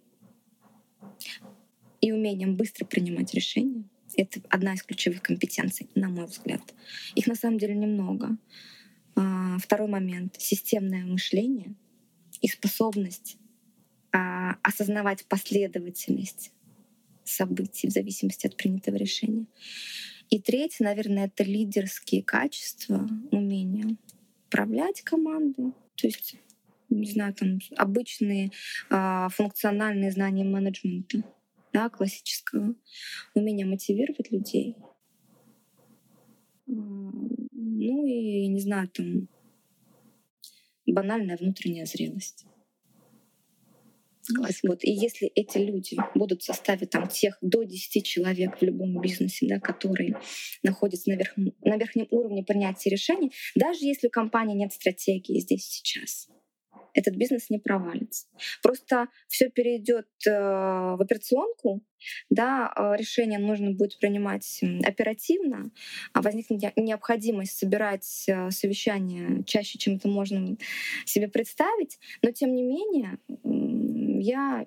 [2.00, 3.84] и умением быстро принимать решения,
[4.16, 6.62] это одна из ключевых компетенций, на мой взгляд.
[7.14, 8.36] Их на самом деле немного.
[9.14, 11.74] А, второй момент— системное мышление
[12.40, 13.36] и способность
[14.12, 16.52] а, осознавать последовательность
[17.24, 19.46] событий в зависимости от принятого решения.
[20.30, 23.96] И третье, наверное, это лидерские качества, умение
[24.48, 26.36] управлять командой, то есть
[26.88, 28.52] не знаю, там обычные
[28.90, 31.24] а, функциональные знания менеджмента
[31.76, 32.74] да, классического,
[33.34, 34.76] умение мотивировать людей.
[36.66, 39.28] Ну и, не знаю, там
[40.86, 42.46] банальная внутренняя зрелость.
[44.22, 44.70] Согласна.
[44.70, 44.84] Вот.
[44.84, 49.46] И если эти люди будут в составе там, тех до 10 человек в любом бизнесе,
[49.46, 50.18] да, которые
[50.62, 55.66] находятся на, верх, на верхнем уровне принятия решений, даже если у компании нет стратегии здесь
[55.66, 56.28] сейчас,
[56.96, 58.26] этот бизнес не провалится.
[58.62, 61.82] Просто все перейдет э, в операционку,
[62.30, 65.70] да, э, решение нужно будет принимать оперативно,
[66.14, 70.56] а возникнет необходимость собирать э, совещания чаще, чем это можно
[71.04, 73.18] себе представить, но тем не менее
[74.22, 74.64] я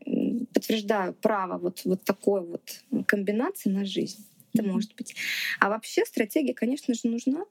[0.53, 4.25] подтверждаю право вот, вот такой вот комбинации на жизнь.
[4.53, 4.71] Это mm-hmm.
[4.71, 5.15] может быть.
[5.59, 7.45] А вообще стратегия, конечно же, нужна.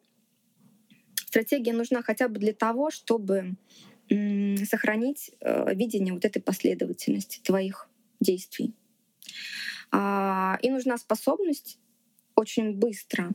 [1.26, 3.56] Стратегия нужна хотя бы для того, чтобы
[4.08, 7.88] сохранить э, видение вот этой последовательности твоих
[8.20, 8.74] действий.
[9.90, 11.78] А, и нужна способность
[12.34, 13.32] очень быстро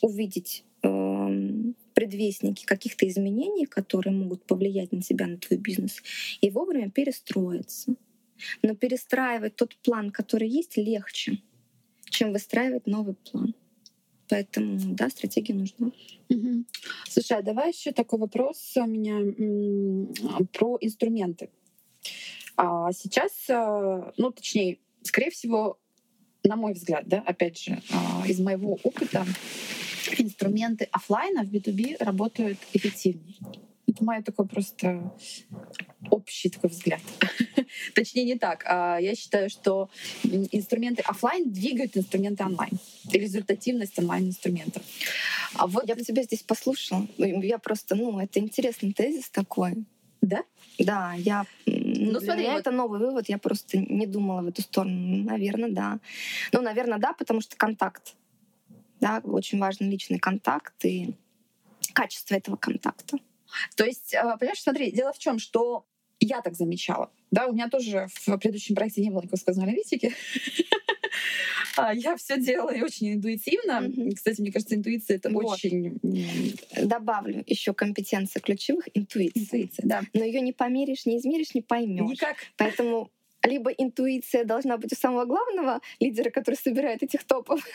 [0.00, 6.02] увидеть эм, предвестники каких-то изменений, которые могут повлиять на тебя, на твой бизнес,
[6.40, 7.94] и вовремя перестроиться.
[8.62, 11.40] Но перестраивать тот план, который есть, легче,
[12.10, 13.54] чем выстраивать новый план.
[14.34, 15.92] Поэтому, да, стратегия нужна.
[16.28, 16.64] Угу.
[17.08, 19.20] Слушай, а давай еще такой вопрос у меня
[20.52, 21.50] про инструменты.
[22.56, 25.78] А сейчас, э, ну, точнее, скорее всего,
[26.42, 29.24] на мой взгляд, да, опять же, а, из моего опыта,
[30.18, 33.36] инструменты офлайна в B2B работают эффективнее.
[33.86, 35.14] Это мой такой просто
[36.10, 37.02] общий такой взгляд.
[37.94, 38.64] Точнее, не так.
[38.66, 39.88] А я считаю, что
[40.22, 42.72] инструменты офлайн двигают инструменты онлайн.
[43.10, 44.82] Результативность онлайн-инструментов.
[45.54, 47.06] А вот я бы тебя здесь послушала.
[47.18, 49.84] Я просто, ну, это интересный тезис такой.
[50.20, 50.42] Да?
[50.78, 52.58] Да, я ну, смотри, вот...
[52.58, 55.24] это новый вывод, я просто не думала в эту сторону.
[55.24, 55.98] Наверное, да.
[56.52, 58.14] Ну, наверное, да, потому что контакт.
[59.00, 61.14] Да, очень важный личный контакт и
[61.92, 63.18] качество этого контакта.
[63.76, 65.86] То есть, а, понимаешь, смотри, дело в чем, что
[66.24, 67.10] я так замечала.
[67.30, 70.12] Да, у меня тоже в предыдущем проекте не было никакой сказанной аналитики.
[71.76, 73.90] А, я все делаю очень интуитивно.
[74.14, 75.98] Кстати, мне кажется, интуиция это очень.
[76.80, 79.42] Добавлю еще компетенция ключевых интуиция.
[79.42, 80.02] Интуиция, да.
[80.12, 82.08] Но ее не померишь, не измеришь, не поймешь.
[82.08, 82.36] Никак.
[82.56, 83.10] Поэтому
[83.44, 87.64] либо интуиция должна быть у самого главного лидера, который собирает этих топов.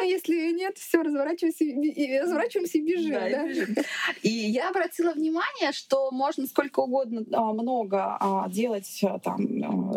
[0.00, 3.76] А если нет, все, разворачиваемся и разворачиваемся и бежим.
[4.22, 9.94] И я обратила внимание, что можно сколько угодно а, много а, делать там, ну,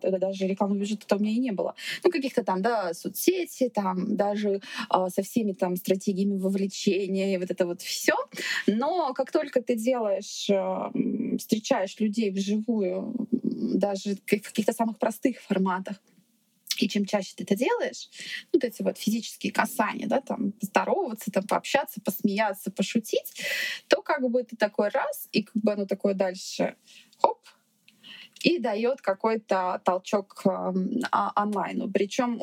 [0.00, 1.74] даже рекламного бюджета там у меня и не было.
[2.02, 4.62] Ну, каких-то там, да, соцсети, там, даже
[5.08, 8.14] со всеми там стратегиями вовлечения и вот это вот все.
[8.66, 10.48] Но как только ты делаешь,
[11.38, 13.28] встречаешь людей вживую,
[13.74, 15.96] даже в каких-то самых простых форматах.
[16.78, 18.10] И чем чаще ты это делаешь,
[18.52, 23.40] вот эти вот физические касания, да, там, здороваться, там, пообщаться, посмеяться, пошутить,
[23.88, 26.76] то как бы ты такой раз, и как бы оно такое дальше,
[27.18, 27.38] хоп,
[28.42, 30.72] и дает какой-то толчок э,
[31.10, 31.90] онлайну.
[31.90, 32.38] Причем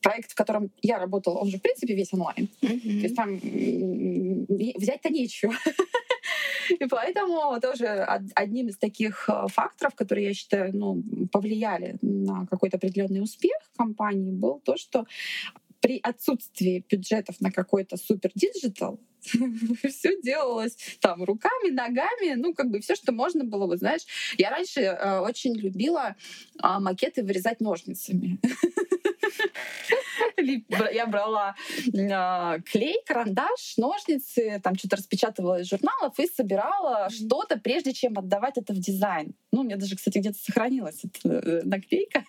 [0.00, 2.48] проект, в котором я работала, он же, в принципе, весь онлайн.
[2.60, 3.00] Mm-hmm.
[3.00, 3.36] То есть там
[4.76, 5.54] взять-то нечего.
[6.80, 7.86] И поэтому тоже
[8.34, 14.32] одним из таких э, факторов, которые, я считаю, ну, повлияли на какой-то определенный успех компании,
[14.32, 15.06] был то, что
[15.80, 19.00] при отсутствии бюджетов на какой-то супер digital
[19.88, 24.02] все делалось там руками, ногами, ну как бы все, что можно было, вот знаешь.
[24.38, 26.16] Я раньше э, очень любила
[26.62, 28.38] э, макеты вырезать ножницами.
[30.92, 31.54] Я брала
[32.10, 38.58] а, клей, карандаш, ножницы, там что-то распечатывала из журналов и собирала что-то, прежде чем отдавать
[38.58, 39.34] это в дизайн.
[39.52, 42.24] Ну, у меня даже, кстати, где-то сохранилась эта э, наклейка.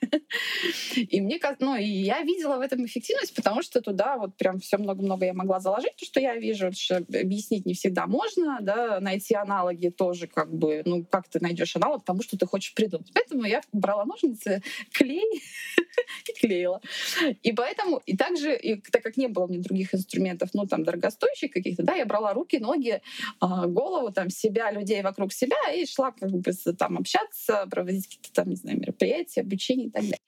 [0.95, 4.77] И мне ну, и я видела в этом эффективность, потому что туда вот прям все
[4.77, 9.35] много-много я могла заложить, то, что я вижу, что объяснить не всегда можно, да, найти
[9.35, 13.11] аналоги тоже как бы, ну, как ты найдешь аналог тому, что ты хочешь придумать.
[13.13, 15.23] Поэтому я брала ножницы, клей
[16.27, 16.81] и клеила.
[17.43, 21.51] И поэтому, и также, и, так как не было мне других инструментов, ну, там, дорогостоящих
[21.51, 23.01] каких-то, да, я брала руки, ноги,
[23.39, 28.33] а, голову, там, себя, людей вокруг себя и шла как бы там общаться, проводить какие-то
[28.33, 30.19] там, не знаю, мероприятия, обучение и так далее.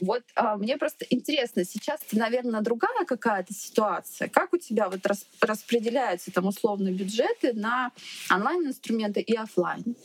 [0.00, 4.28] Вот а, мне просто интересно, сейчас, наверное, другая какая-то ситуация.
[4.28, 7.92] Как у тебя вот рас, распределяются там условно бюджеты на
[8.30, 9.96] онлайн-инструменты и офлайн?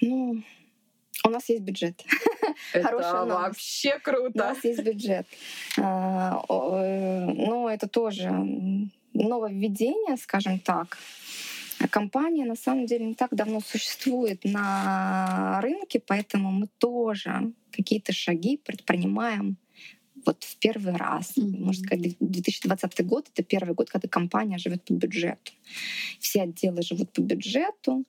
[0.00, 0.42] Ну,
[1.24, 2.02] у нас есть бюджет.
[2.72, 2.96] Это
[3.26, 4.32] вообще круто.
[4.34, 5.26] У нас есть бюджет.
[5.78, 8.30] А, э, ну, это тоже
[9.12, 10.98] нововведение, скажем так.
[11.90, 18.58] Компания на самом деле не так давно существует на рынке, поэтому мы тоже какие-то шаги
[18.58, 19.56] предпринимаем
[20.26, 21.32] вот в первый раз.
[21.36, 21.64] Mm-hmm.
[21.64, 25.52] Можно сказать, 2020 год— это первый год, когда компания живет по бюджету.
[26.18, 28.04] Все отделы живут по бюджету.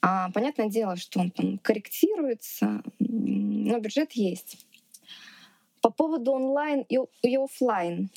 [0.00, 4.66] А, понятное дело, что он там корректируется, но бюджет есть.
[5.80, 8.10] По поводу онлайн и, и офлайн.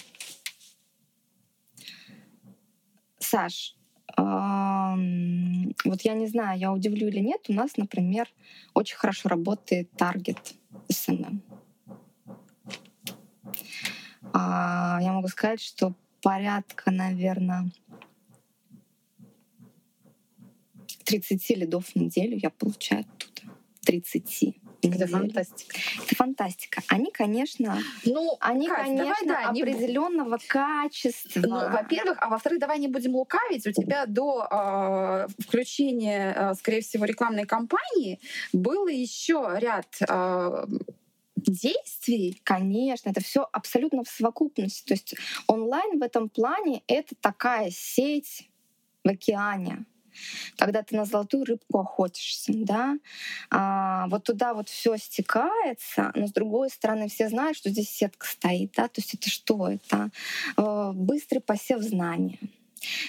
[3.20, 3.76] Саш,
[4.18, 8.28] вот я не знаю, я удивлю или нет, у нас, например,
[8.74, 10.56] очень хорошо работает таргет.
[14.34, 17.72] А, я могу сказать, что порядка, наверное,
[21.10, 23.52] 30 лидов в неделю я получаю оттуда.
[23.84, 24.56] 30.
[24.84, 25.78] Это фантастика.
[26.06, 26.82] Это фантастика.
[26.88, 30.48] Они, конечно, ну, они, Кать, конечно, давай, да, определенного не...
[30.48, 31.42] качества.
[31.42, 33.66] Ну, во-первых, а во-вторых, давай не будем лукавить.
[33.66, 38.20] У тебя до э, включения, э, скорее всего, рекламной кампании
[38.54, 40.66] был еще ряд э,
[41.36, 42.40] действий.
[42.44, 44.86] Конечно, это все абсолютно в совокупности.
[44.86, 45.16] То есть
[45.48, 48.50] онлайн в этом плане это такая сеть
[49.04, 49.86] в океане
[50.58, 52.98] когда ты на золотую рыбку охотишься, да,
[53.50, 58.28] а, вот туда вот все стекается, но с другой стороны все знают, что здесь сетка
[58.28, 59.70] стоит, да, то есть это что?
[59.70, 60.10] Это
[60.58, 62.40] э, быстрый посев знаний.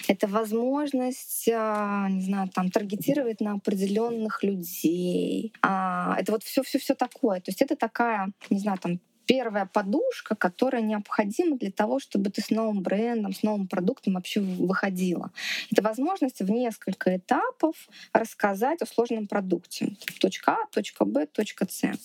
[0.07, 5.53] Это возможность, а, не знаю, там таргетировать на определенных людей.
[5.61, 7.39] А, это вот все, все, все такое.
[7.39, 8.99] То есть это такая, не знаю, там
[9.31, 14.41] первая подушка, которая необходима для того, чтобы ты с новым брендом, с новым продуктом вообще
[14.41, 15.31] выходила.
[15.71, 19.95] Это возможность в несколько этапов рассказать о сложном продукте.
[20.19, 21.97] Точка А, точка Б, точка С.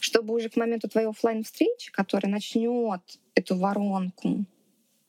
[0.00, 3.02] Чтобы уже к моменту твоей офлайн встречи которая начнет
[3.34, 4.46] эту воронку,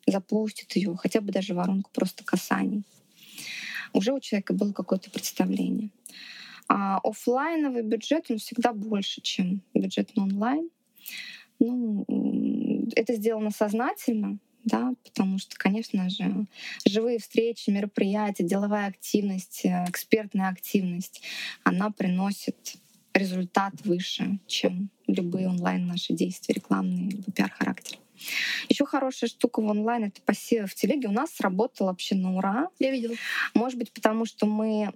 [0.05, 2.83] запустит ее, хотя бы даже воронку просто касаний,
[3.93, 5.89] уже у человека было какое-то представление.
[6.67, 10.69] А офлайновый бюджет, он всегда больше, чем бюджет на онлайн.
[11.59, 12.05] Ну,
[12.95, 16.47] это сделано сознательно, да, потому что, конечно же,
[16.85, 21.21] живые встречи, мероприятия, деловая активность, э, экспертная активность,
[21.63, 22.75] она приносит
[23.13, 27.97] результат выше, чем любые онлайн наши действия, рекламные либо пиар-характер.
[28.69, 31.09] Еще хорошая штука в онлайн— это посевы в телеге.
[31.09, 32.69] У нас сработало вообще на ура.
[32.79, 33.15] Я видела.
[33.53, 34.93] Может быть, потому что мы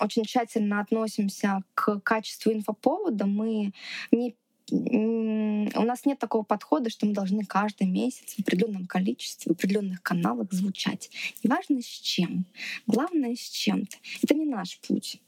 [0.00, 3.26] очень тщательно относимся к качеству инфоповода.
[3.26, 3.72] Мы
[4.10, 4.36] не
[4.70, 10.02] у нас нет такого подхода, что мы должны каждый месяц в определенном количестве, в определенных
[10.02, 11.10] каналах звучать.
[11.42, 12.46] Неважно с чем.
[12.86, 13.96] Главное с чем-то.
[14.22, 15.20] Это не наш путь.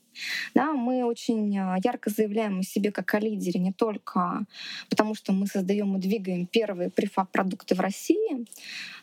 [0.55, 4.47] Да, мы очень а, ярко заявляем о себе как о лидере не только
[4.89, 8.47] потому, что мы создаем и двигаем первые префаб-продукты в России,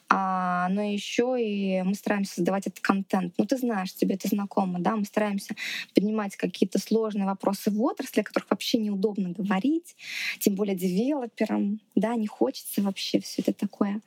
[0.10, 3.34] а, но еще и мы стараемся создавать этот контент.
[3.38, 5.56] Ну, ты знаешь, тебе это знакомо, да, мы стараемся
[5.96, 9.96] поднимать какие-то сложные вопросы в отрасли, о которых вообще неудобно говорить,
[10.40, 14.02] тем более девелоперам, да, не хочется вообще все это такое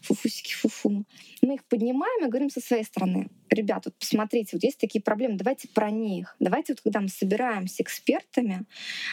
[0.00, 1.04] фуфусики фуфу.
[1.42, 5.36] Мы их поднимаем и говорим со своей стороны, ребят, вот посмотрите, вот есть такие проблемы,
[5.36, 6.36] давайте про них.
[6.40, 8.64] Давайте вот когда мы собираемся экспертами,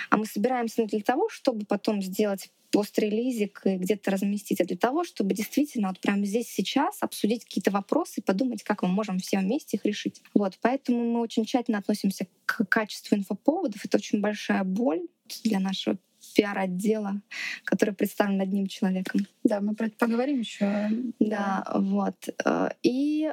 [0.09, 5.03] а мы собираемся для того, чтобы потом сделать пост-релизик и где-то разместить, а для того,
[5.03, 9.39] чтобы действительно вот прямо здесь сейчас обсудить какие-то вопросы и подумать, как мы можем все
[9.39, 10.21] вместе их решить.
[10.33, 13.83] Вот, поэтому мы очень тщательно относимся к качеству инфоповодов.
[13.83, 15.01] Это очень большая боль
[15.43, 15.97] для нашего
[16.35, 17.21] пиар-отдела,
[17.63, 19.25] который представлен одним человеком.
[19.43, 20.89] Да, мы про это поговорим еще.
[21.19, 22.29] Да, вот.
[22.45, 23.31] Э, и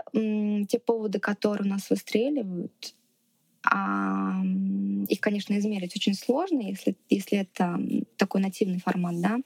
[0.69, 2.95] те поводы, которые у нас выстреливают,
[3.71, 4.43] А,
[5.09, 7.81] их, конечно, измерить очень сложно, если, если это
[8.17, 9.39] такой нативный формат, да.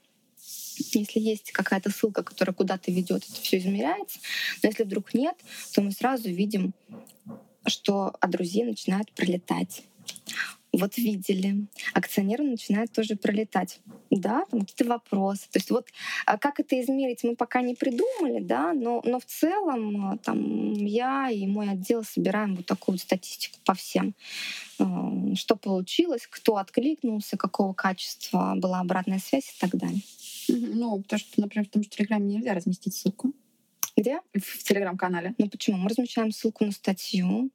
[0.93, 4.19] Если есть какая-то ссылка, которая куда-то ведет, это все измеряется.
[4.63, 5.35] Но если вдруг нет,
[5.73, 6.73] то мы сразу видим,
[7.67, 9.83] что от друзей начинают пролетать
[10.73, 13.81] вот видели, акционеры начинают тоже пролетать.
[14.09, 15.43] Да, там какие-то вопросы.
[15.51, 15.87] То есть вот
[16.25, 21.29] а как это измерить, мы пока не придумали, да, но, но в целом там я
[21.29, 24.15] и мой отдел собираем вот такую вот статистику по всем.
[25.35, 30.01] Что получилось, кто откликнулся, какого качества была обратная связь и так далее.
[30.47, 33.33] Ну, то, что, например, в том же Телеграме нельзя разместить ссылку.
[33.95, 34.21] Где?
[34.33, 35.35] В Телеграм-канале.
[35.37, 35.77] Ну почему?
[35.77, 37.51] Мы размещаем ссылку на статью,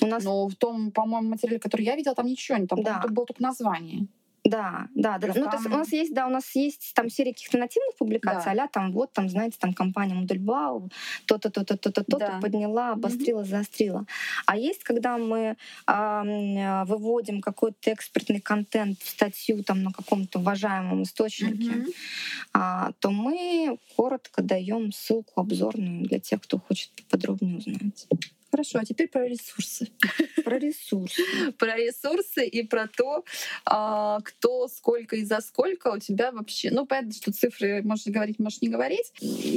[0.00, 0.24] у нас...
[0.24, 3.04] Но в том, по-моему, материале, который я видела, там ничего не, там да.
[3.08, 4.06] было только название.
[4.44, 5.28] Да, да, да.
[5.28, 8.54] Ну, то есть у нас есть, да, у нас есть там серия каких-то нативных публикаций,
[8.56, 8.64] да.
[8.64, 10.90] а там вот, там, знаете, там компания Мудельбау,
[11.26, 12.40] то-то, то-то, то-то, то-то да.
[12.40, 13.46] подняла, обострила, mm-hmm.
[13.46, 14.06] заострила.
[14.46, 15.56] А есть, когда мы
[15.86, 22.88] э, выводим какой-то экспертный контент в статью там на каком-то уважаемом источнике, mm-hmm.
[22.88, 28.08] э, то мы коротко даем ссылку обзорную для тех, кто хочет подробнее узнать.
[28.52, 29.88] Хорошо, а теперь про ресурсы.
[30.44, 31.22] Про ресурсы.
[31.56, 33.24] Про ресурсы и про то,
[33.64, 36.70] а, кто, сколько и за сколько у тебя вообще.
[36.70, 39.10] Ну, понятно, что цифры можно говорить, можешь не говорить.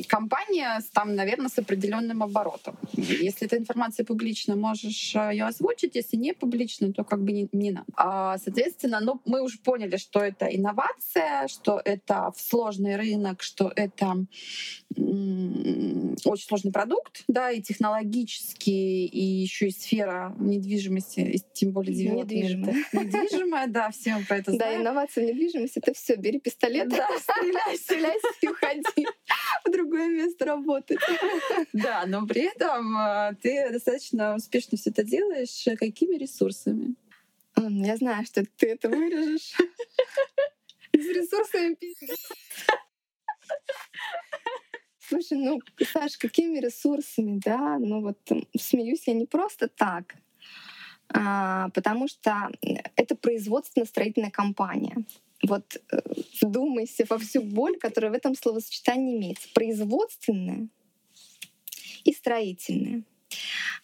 [0.08, 2.78] Компания там, наверное, с определенным оборотом.
[2.93, 5.96] Если эта информация публична, можешь а, ее озвучить.
[5.96, 7.88] Если не публично, то как бы не, не надо.
[7.98, 14.26] А, соответственно, ну, мы уже поняли, что это инновация, что это сложный рынок, что это
[14.98, 22.74] очень сложный продукт, да, и технологически и еще и сфера недвижимости, и тем более недвижимая.
[22.94, 24.74] Недвижимая, да, все мы про это знаем.
[24.74, 26.16] Да, инновация в недвижимости— это все.
[26.16, 29.08] Бери пистолет, да, стреляй, стреляй и уходи
[29.66, 31.00] в другое место работать.
[31.74, 35.66] Да, но при этом а, ты достаточно успешно все это делаешь.
[35.78, 36.96] Какими ресурсами?
[37.58, 39.54] Я знаю, что ты это вырежешь.
[40.94, 41.76] С ресурсами
[45.08, 47.78] Слушай, ну, Саш, какими ресурсами, да?
[47.80, 48.18] Ну вот
[48.58, 50.16] смеюсь я не просто так,
[51.10, 52.49] а, потому что
[52.95, 54.97] это производственно-строительная компания.
[55.47, 55.99] Вот э,
[56.41, 59.47] вдумайся во всю боль, которая в этом словосочетании имеется.
[59.53, 60.70] Производственная
[62.03, 63.03] и строительная.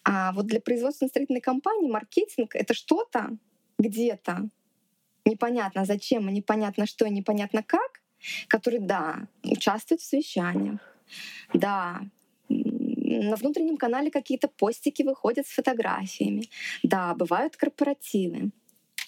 [0.02, 3.36] А вот для производственно-строительной компании маркетинг— это что-то
[3.78, 4.48] где-то
[5.24, 8.02] непонятно зачем, непонятно что, непонятно как,
[8.48, 10.91] который, да, участвует в совещаниях,
[11.52, 12.00] да,
[12.48, 16.48] на внутреннем канале какие-то постики выходят с фотографиями.
[16.82, 18.50] Да, бывают корпоративы.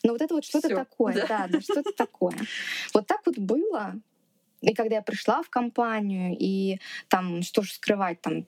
[0.03, 2.37] Но вот это вот что-то такое, да, да, да что-то такое.
[2.93, 3.95] Вот так вот было.
[4.61, 6.79] И когда я пришла в компанию, и
[7.09, 8.45] там, что же скрывать, там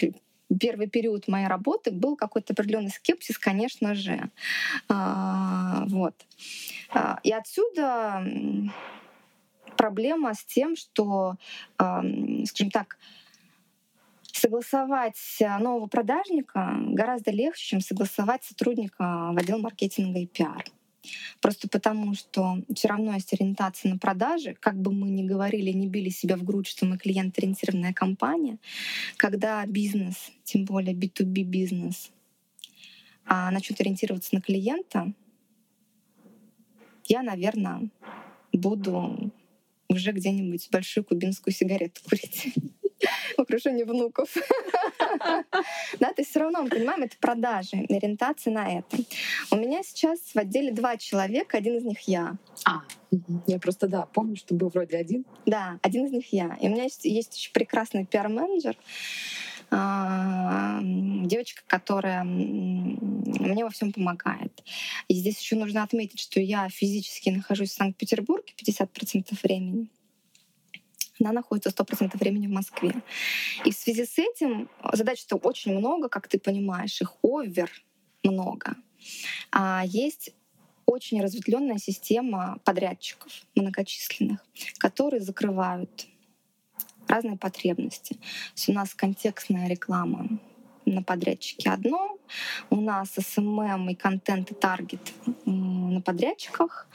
[0.61, 4.31] первый период моей работы был какой-то определенный скепсис, конечно же.
[4.89, 6.15] А, вот.
[6.91, 8.25] А, и отсюда
[9.77, 11.37] проблема с тем, что,
[11.79, 12.03] а,
[12.45, 12.99] скажем так,
[14.37, 20.65] согласовать э, нового продажника гораздо легче, чем согласовать сотрудника в отдел маркетинга и пиар.
[21.41, 24.57] Просто потому, что все равно есть ориентация на продажи.
[24.59, 28.59] Как бы мы ни говорили, не били себя в грудь, что мы клиент-ориентированная компания,
[29.17, 32.11] когда бизнес, тем более B2B бизнес,
[33.25, 35.13] а начнет ориентироваться на клиента,
[37.05, 37.89] я, наверное,
[38.53, 39.33] буду
[39.89, 42.53] уже где-нибудь большую кубинскую сигарету курить
[43.37, 44.35] окружении внуков.
[46.01, 48.99] Да, то есть все равно мы понимаем, это продажи, ориентация на это.
[49.51, 52.37] У меня сейчас в отделе два человека, один из них я.
[52.65, 52.83] А,
[53.47, 55.25] я просто, да, помню, что был вроде один.
[55.47, 56.57] Да, один из них я.
[56.61, 58.77] И у меня есть, есть еще прекрасный пиар-менеджер,
[59.71, 64.63] а, девочка, которая мне во всем помогает.
[65.09, 69.89] И здесь еще нужно отметить, что я физически нахожусь в Санкт-Петербурге 50% времени
[71.21, 72.93] она находится 100% времени в Москве.
[73.65, 77.71] И в связи с этим задач-то очень много, как ты понимаешь, их овер
[78.23, 78.77] много.
[79.51, 80.33] А есть
[80.85, 84.45] очень разветвленная система подрядчиков многочисленных,
[84.79, 86.07] которые закрывают
[87.09, 88.15] разные потребности.
[88.15, 88.21] То
[88.55, 90.29] есть у нас контекстная реклама
[90.85, 92.19] на подрядчике одно,
[92.71, 95.13] у нас SMM и контент и таргет
[95.45, 96.89] на подрядчиках,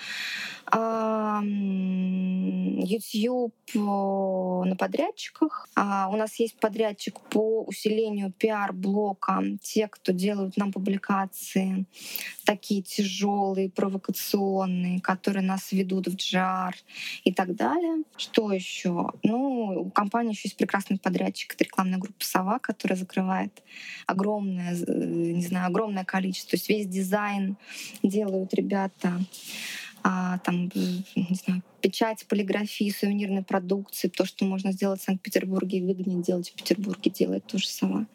[2.84, 5.68] YouTube на подрядчиках.
[5.76, 9.44] А у нас есть подрядчик по усилению пиар-блока.
[9.62, 11.86] Те, кто делают нам публикации
[12.46, 16.76] такие тяжелые, провокационные, которые нас ведут в джар
[17.24, 18.04] и так далее.
[18.18, 19.12] Что еще?
[19.24, 21.54] Ну, у компании еще есть прекрасный подрядчик.
[21.54, 23.62] Это рекламная группа «Сова», которая закрывает
[24.06, 26.52] огромное, не знаю, огромное количество.
[26.52, 27.58] То есть весь дизайн
[28.04, 29.20] делают ребята
[30.04, 36.22] а, там, не знаю, печать, полиграфии, сувенирной продукции, то, что можно сделать в Санкт-Петербурге выгоднее
[36.22, 38.08] делать в Петербурге, делает тоже сама.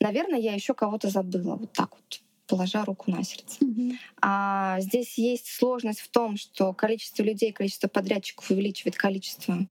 [0.00, 3.62] Наверное, я еще кого-то забыла вот так вот положа руку на сердце.
[3.62, 3.92] Mm-hmm.
[4.22, 9.68] А здесь есть сложность в том, что количество людей, количество подрядчиков увеличивает количество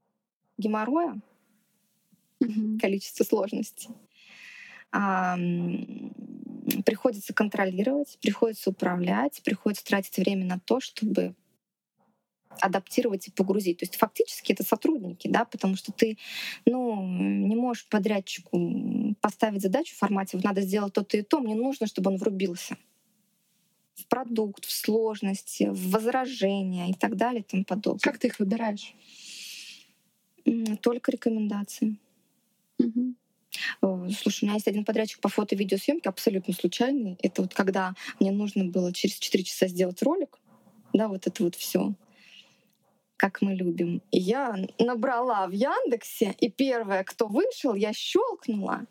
[0.57, 1.19] геморроя,
[2.41, 2.80] mm-hmm.
[2.80, 3.89] количество сложностей.
[4.91, 5.38] А,
[6.86, 11.36] приходится контролировать, приходится управлять, приходится тратить время на то, чтобы
[12.59, 13.80] адаптировать и погрузить.
[13.80, 16.18] То есть фактически это сотрудники, да, потому что ты
[16.65, 21.88] ну, не можешь подрядчику поставить задачу в формате «надо сделать то-то и то», мне нужно,
[21.88, 22.78] чтобы он врубился
[23.95, 27.99] в продукт, в сложности, в возражения и так далее и тому подобное.
[27.99, 28.93] Как ты их выбираешь?
[30.82, 31.97] Только рекомендации.
[32.80, 33.15] Угу.
[33.81, 37.17] Слушай, у меня есть один подрядчик по фото и видеосъемке, абсолютно случайный.
[37.21, 40.37] Это вот когда мне нужно было через 4 часа сделать ролик,
[40.93, 41.93] да, вот это вот все
[43.17, 44.01] как мы любим.
[44.11, 48.85] И я набрала в Яндексе, и первое, кто вышел, я щелкнула,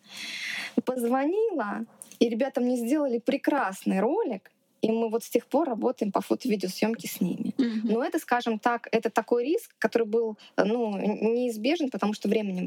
[0.84, 1.86] позвонила,
[2.18, 4.50] и ребята мне сделали прекрасный ролик.
[4.82, 7.54] И мы вот с тех пор работаем по фото-видеосъемке с ними.
[7.56, 7.92] Mm-hmm.
[7.92, 12.60] Но это, скажем так, это такой риск, который был ну, неизбежен, потому что времени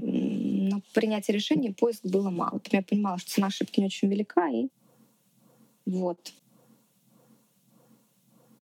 [0.70, 2.62] на принятие решения поиск было мало.
[2.72, 4.70] Я понимала, что цена ошибки не очень велика, и
[5.86, 6.34] вот.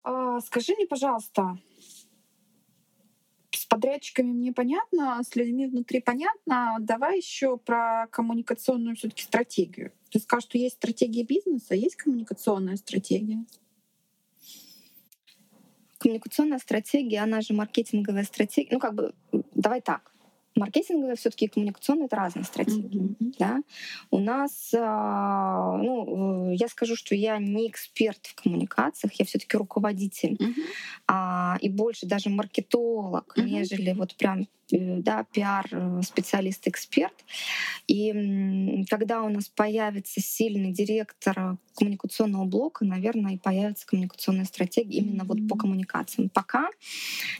[0.03, 1.57] А, скажи мне, пожалуйста,
[3.51, 6.77] с подрядчиками мне понятно, с людьми внутри понятно.
[6.79, 9.91] Давай еще про коммуникационную все-таки стратегию.
[10.09, 13.45] Ты скажешь, что есть стратегия бизнеса, есть коммуникационная стратегия?
[15.97, 18.69] Коммуникационная стратегия, она же маркетинговая стратегия.
[18.71, 19.13] Ну, как бы,
[19.53, 20.13] давай так
[20.57, 23.15] маркетинговая все-таки и коммуникационная это разные стратегии.
[23.19, 23.33] Mm-hmm.
[23.39, 23.59] Да?
[24.11, 30.35] У нас, а, ну, я скажу, что я не эксперт в коммуникациях, я все-таки руководитель
[30.35, 31.59] mm-hmm.
[31.61, 33.43] и больше даже маркетолог, mm-hmm.
[33.43, 37.13] нежели вот прям да, пиар-специалист, эксперт.
[37.87, 45.23] И когда у нас появится сильный директор коммуникационного блока, наверное, и появится коммуникационная стратегия именно
[45.23, 46.29] вот по коммуникациям.
[46.29, 46.69] Пока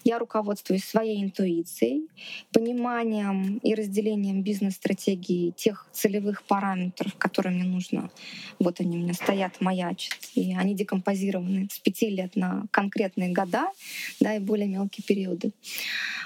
[0.04, 2.08] я руководствуюсь своей интуицией,
[2.54, 8.12] пониманием и разделением бизнес-стратегии тех целевых параметров, которые мне нужно.
[8.60, 13.68] Вот они у меня стоят, маячат, и они декомпозированы с пяти лет на конкретные года,
[14.20, 15.52] да, и более мелкие периоды.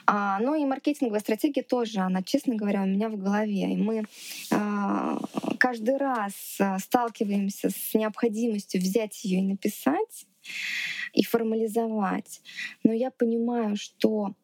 [0.05, 3.73] А, ну и маркетинг маркетинговая стратегия тоже, она, честно говоря, у меня в голове.
[3.73, 4.03] И мы
[4.51, 5.17] э,
[5.57, 10.25] каждый раз а, сталкиваемся с необходимостью взять ее и написать,
[11.13, 12.41] и формализовать.
[12.83, 14.35] Но я понимаю, что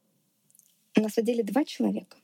[0.95, 2.17] у нас в отделе два человека.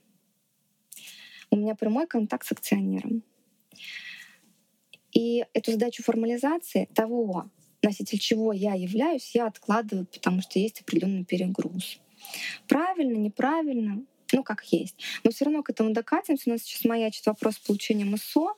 [1.50, 3.24] У меня прямой контакт с акционером.
[5.12, 7.50] И эту задачу формализации того,
[7.84, 12.00] носитель чего я являюсь, я откладываю, потому что есть определенный перегруз.
[12.68, 14.96] Правильно, неправильно, ну, как есть.
[15.24, 16.50] Но все равно к этому докатимся.
[16.50, 18.56] У нас сейчас маячит вопрос получения МСО,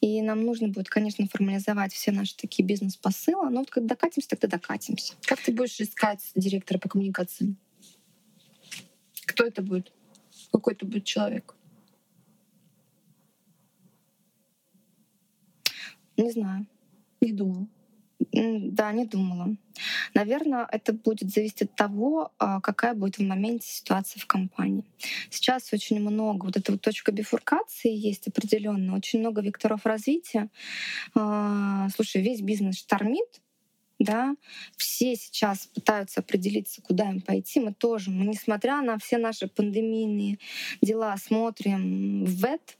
[0.00, 3.50] и нам нужно будет, конечно, формализовать все наши такие бизнес-посылы.
[3.50, 5.14] Но вот когда докатимся, тогда докатимся.
[5.22, 7.56] Как ты будешь искать директора по коммуникациям?
[9.24, 9.92] Кто это будет?
[10.52, 11.54] Какой это будет человек?
[16.16, 16.66] Не знаю.
[17.20, 17.66] Не думала.
[18.36, 19.56] Да, не думала.
[20.12, 24.84] Наверное, это будет зависеть от того, а, какая будет в моменте ситуация в компании.
[25.30, 30.50] Сейчас очень много, вот эта вот точка бифуркации есть определенно, очень много векторов развития.
[31.14, 33.40] А, слушай, весь бизнес штормит,
[33.98, 34.34] да,
[34.76, 37.60] все сейчас пытаются определиться, куда им пойти.
[37.60, 40.38] Мы тоже, мы, несмотря на все наши пандемийные
[40.82, 42.76] дела, смотрим в ВЭТ,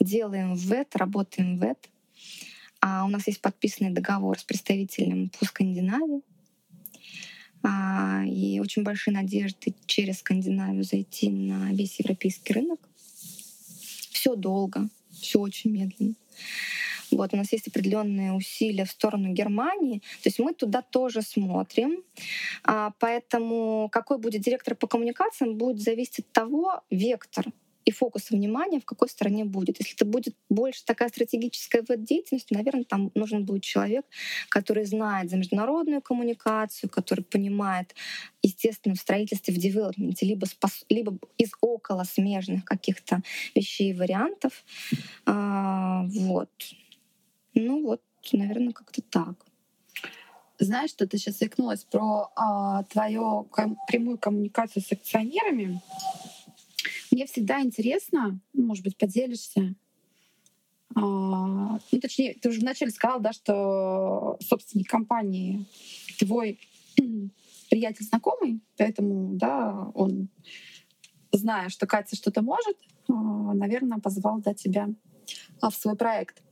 [0.00, 1.90] делаем ВЭТ, работаем в ВЭТ.
[2.86, 6.20] А у нас есть подписанный договор с представителем по Скандинавии.
[7.62, 12.78] А, и очень большие надежды через Скандинавию зайти на весь европейский рынок.
[14.12, 16.14] Все долго, все очень медленно.
[17.10, 20.00] Вот, у нас есть определенные усилия в сторону Германии.
[20.22, 22.02] То есть мы туда тоже смотрим.
[22.64, 27.46] А, поэтому какой будет директор по коммуникациям, будет зависеть от того, вектор
[27.84, 29.78] и фокус внимания в какой стороне будет.
[29.78, 34.04] Если это будет больше такая стратегическая вот деятельность, наверное, там нужен будет человек,
[34.48, 37.94] который знает за международную коммуникацию, который понимает,
[38.42, 43.22] естественно, в строительстве, в девелопменте, либо, спос- либо из около смежных каких-то
[43.54, 44.64] вещей и вариантов.
[45.26, 46.50] А, вот.
[47.54, 49.34] Ну вот, наверное, как-то так.
[50.58, 55.80] Знаешь, что ты сейчас заикнулась про а, твою ком- прямую коммуникацию с акционерами.
[57.14, 59.76] Мне всегда интересно, ну, может быть, поделишься.
[60.96, 65.64] А, ну, точнее, ты уже вначале сказала, да, что собственник компании
[66.18, 66.58] твой
[67.70, 70.28] приятель знакомый, поэтому, да, он,
[71.30, 72.76] зная, что Катя что-то может,
[73.08, 73.12] а,
[73.54, 74.88] наверное, позвал да, тебя
[75.60, 76.42] а, в свой проект.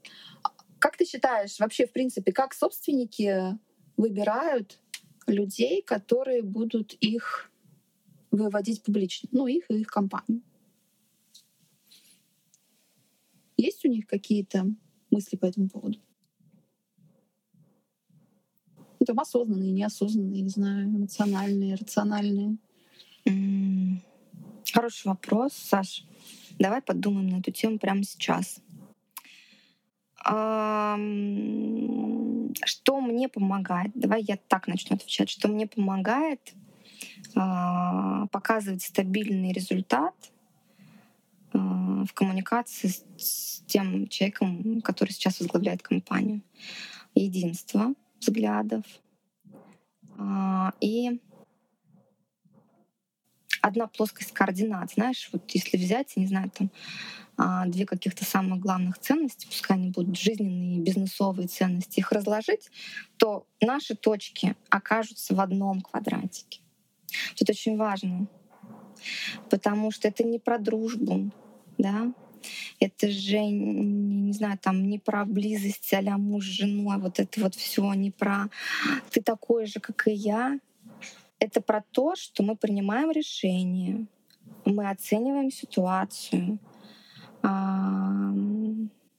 [0.79, 3.59] Как ты считаешь, вообще, в принципе, как собственники
[3.97, 4.79] выбирают
[5.27, 7.51] людей, которые будут их
[8.31, 10.41] выводить публично, ну, их и их компанию?
[13.63, 14.67] Есть у них какие-то
[15.13, 16.01] мысли по этому поводу?
[18.99, 22.57] Ну, там осознанные, неосознанные, не знаю, эмоциональные, рациональные.
[24.73, 26.05] Хороший вопрос, Саш.
[26.59, 28.61] Давай подумаем на эту тему прямо сейчас.
[32.65, 33.93] Что мне помогает?
[33.95, 35.31] Давай я так начну отвечать.
[35.31, 36.53] Что мне помогает
[37.37, 40.32] а, показывать стабильный результат
[42.07, 46.43] в коммуникации с тем человеком, который сейчас возглавляет компанию.
[47.15, 48.85] Единство взглядов
[50.19, 51.21] а, и
[53.61, 54.93] одна плоскость координат.
[54.93, 56.71] Знаешь, вот если взять, не знаю, там
[57.71, 62.71] две каких-то самых главных ценности, пускай они будут жизненные, бизнесовые ценности, их разложить,
[63.17, 66.61] то наши точки окажутся в одном квадратике.
[67.41, 68.27] Это очень важно,
[69.51, 71.31] потому что это не про дружбу,
[71.79, 72.13] да,
[72.81, 77.55] это же, не знаю, там не про близость а муж с женой, вот это вот
[77.55, 78.49] все не про
[79.11, 80.59] ты такой же, как и я.
[81.39, 84.07] Это про то, что мы принимаем решение,
[84.65, 86.59] мы оцениваем ситуацию,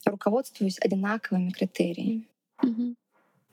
[0.06, 2.28] руководствуясь одинаковыми критериями.
[2.62, 2.96] Мгм.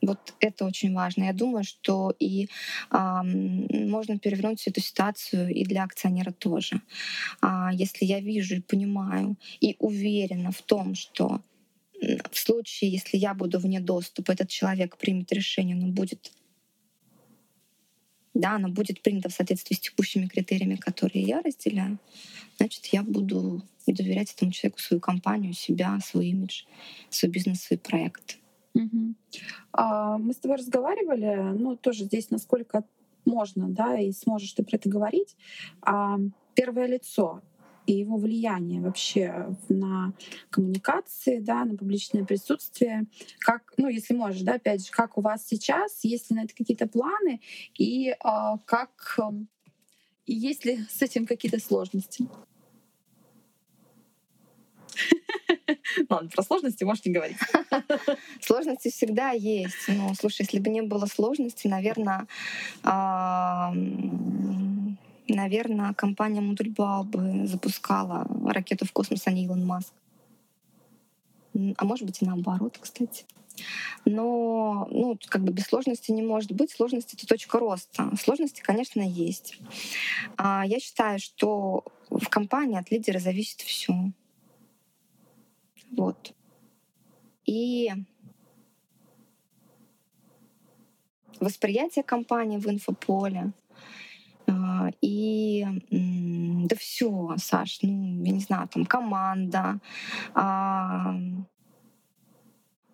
[0.01, 1.25] Вот это очень важно.
[1.25, 2.49] Я думаю, что и
[2.89, 6.81] а, можно перевернуть эту ситуацию и для акционера тоже.
[7.41, 11.41] А, если я вижу и понимаю и уверена в том, что
[12.31, 16.31] в случае, если я буду вне доступа, этот человек примет решение, оно будет
[18.33, 21.99] да, оно будет принято в соответствии с текущими критериями, которые я разделяю,
[22.57, 26.63] значит, я буду доверять этому человеку свою компанию, себя, свой имидж,
[27.09, 28.37] свой бизнес, свой проект.
[29.73, 32.83] А, Мы с тобой разговаривали, ну, тоже здесь насколько
[33.25, 35.35] можно, да, и сможешь ты про это говорить.
[35.81, 36.17] А,
[36.53, 37.41] Первое лицо
[37.87, 40.13] и его влияние вообще на
[40.49, 43.05] коммуникации, да, на публичное присутствие.
[43.39, 46.53] Как, ну, если можешь, да, опять же, как у вас сейчас, есть ли на это
[46.55, 47.41] какие-то планы,
[47.77, 49.47] и а, как м,
[50.25, 52.27] и есть ли с этим какие-то сложности?
[56.09, 57.37] Ладно, про сложности можешь не говорить.
[58.41, 59.87] Сложности всегда есть.
[59.87, 62.27] Ну, слушай, если бы не было сложностей, наверное,
[65.27, 69.93] наверное, компания Модульбал бы запускала ракету в космос, а не Илон Маск.
[71.77, 73.25] А может быть и наоборот, кстати.
[74.05, 76.71] Но ну, как бы без сложности не может быть.
[76.71, 78.11] Сложности— это точка роста.
[78.17, 79.59] Сложности, конечно, есть.
[80.37, 83.93] А Я считаю, что в компании от лидера зависит все.
[85.91, 86.33] Вот.
[87.45, 87.91] И
[91.39, 93.51] восприятие компании в инфополе,
[94.47, 99.79] а, и да все, Саш, ну, я не знаю, там команда.
[100.33, 101.15] А,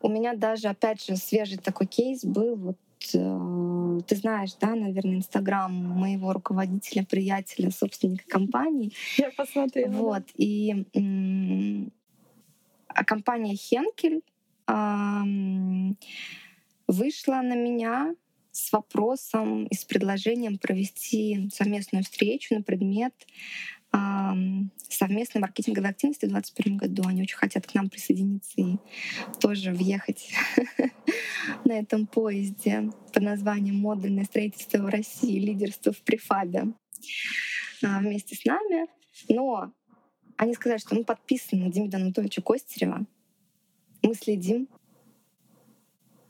[0.01, 2.55] у меня даже, опять же, свежий такой кейс был.
[2.55, 2.77] Вот
[3.13, 8.93] э, ты знаешь, да, наверное, Инстаграм моего руководителя, приятеля, собственника компании.
[9.17, 9.91] Я посмотрела.
[9.91, 10.23] Вот.
[10.35, 10.85] И
[13.05, 14.21] компания Хенкель
[16.87, 18.15] вышла на меня
[18.51, 23.13] с вопросом и с предложением провести совместную встречу на предмет
[24.89, 27.03] совместной маркетинговой активности в 2021 году.
[27.07, 28.77] Они очень хотят к нам присоединиться и
[29.39, 30.31] тоже въехать
[31.65, 35.39] на этом поезде под названием «Модульное строительство в России.
[35.39, 36.73] Лидерство в префабе»
[37.83, 38.87] а, вместе с нами.
[39.29, 39.71] Но
[40.37, 43.05] они сказали, что мы подписаны на Демида Анатольевича Костерева,
[44.01, 44.69] мы следим,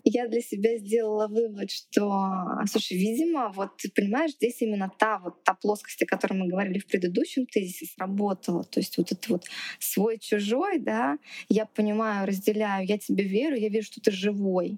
[0.09, 5.43] я для себя сделала вывод, что, слушай, видимо, вот ты понимаешь, здесь именно та вот
[5.43, 8.63] та плоскость, о которой мы говорили в предыдущем тезисе, сработала.
[8.63, 9.43] То есть вот это вот
[9.79, 11.17] свой-чужой, да,
[11.49, 14.77] я понимаю, разделяю, я тебе верю, я вижу, что ты живой.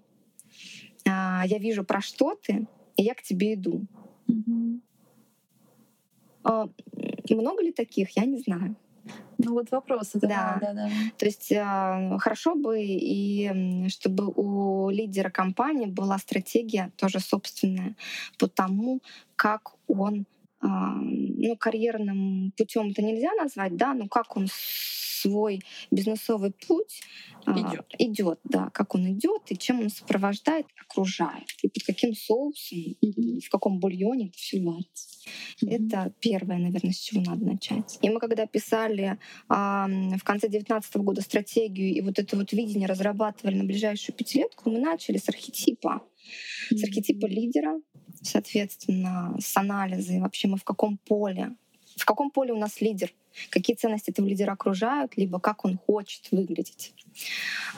[1.08, 3.86] А, я вижу, про что ты, и я к тебе иду.
[4.28, 4.80] Mm-hmm.
[7.30, 8.76] Много ли таких, я не знаю.
[9.38, 10.16] Ну вот вопрос.
[10.16, 10.58] Это да.
[10.62, 10.90] да, да.
[11.18, 17.96] То есть э, хорошо бы и чтобы у лидера компании была стратегия тоже собственная
[18.38, 19.02] по тому,
[19.36, 20.26] как он
[20.62, 24.48] э, ну карьерным путем это нельзя назвать, да, но как он
[25.22, 27.02] свой бизнесовый путь
[27.46, 27.86] идет.
[27.94, 32.96] А, идет, да, как он идет и чем он сопровождает, окружает, и под каким соусом,
[33.04, 33.42] mm-hmm.
[33.42, 35.19] в каком бульоне это все варится.
[35.62, 35.76] Mm-hmm.
[35.76, 37.98] Это первое, наверное, с чего надо начать.
[38.02, 39.18] И мы когда писали
[39.48, 44.70] а, в конце 2019 года стратегию и вот это вот видение разрабатывали на ближайшую пятилетку,
[44.70, 46.02] мы начали с архетипа.
[46.72, 46.78] Mm-hmm.
[46.78, 47.80] С архетипа лидера,
[48.22, 51.56] соответственно, с анализа и вообще мы в каком поле
[52.00, 53.12] в каком поле у нас лидер,
[53.50, 56.94] какие ценности этого лидера окружают, либо как он хочет выглядеть.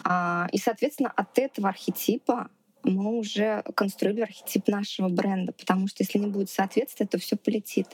[0.04, 2.50] А, и, соответственно, от этого архетипа
[2.84, 7.88] мы уже конструировали архетип нашего бренда, потому что если не будет соответствия, то все полетит.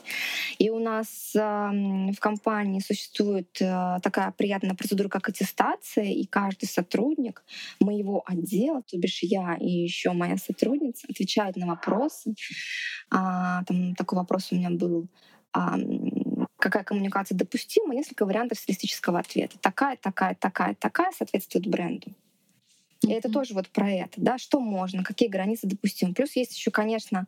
[0.58, 7.44] И у нас в компании существует э, такая приятная процедура, как аттестация, и каждый сотрудник
[7.80, 12.34] моего отдела, то бишь я и еще моя сотрудница, отвечают на вопросы.
[13.10, 15.08] А, там такой вопрос у меня был
[16.58, 19.58] какая коммуникация допустима, несколько вариантов стилистического ответа.
[19.58, 22.14] Такая, такая, такая, такая соответствует бренду.
[23.06, 26.14] И это тоже вот про это, да, что можно, какие границы допустимы.
[26.14, 27.26] Плюс есть еще, конечно,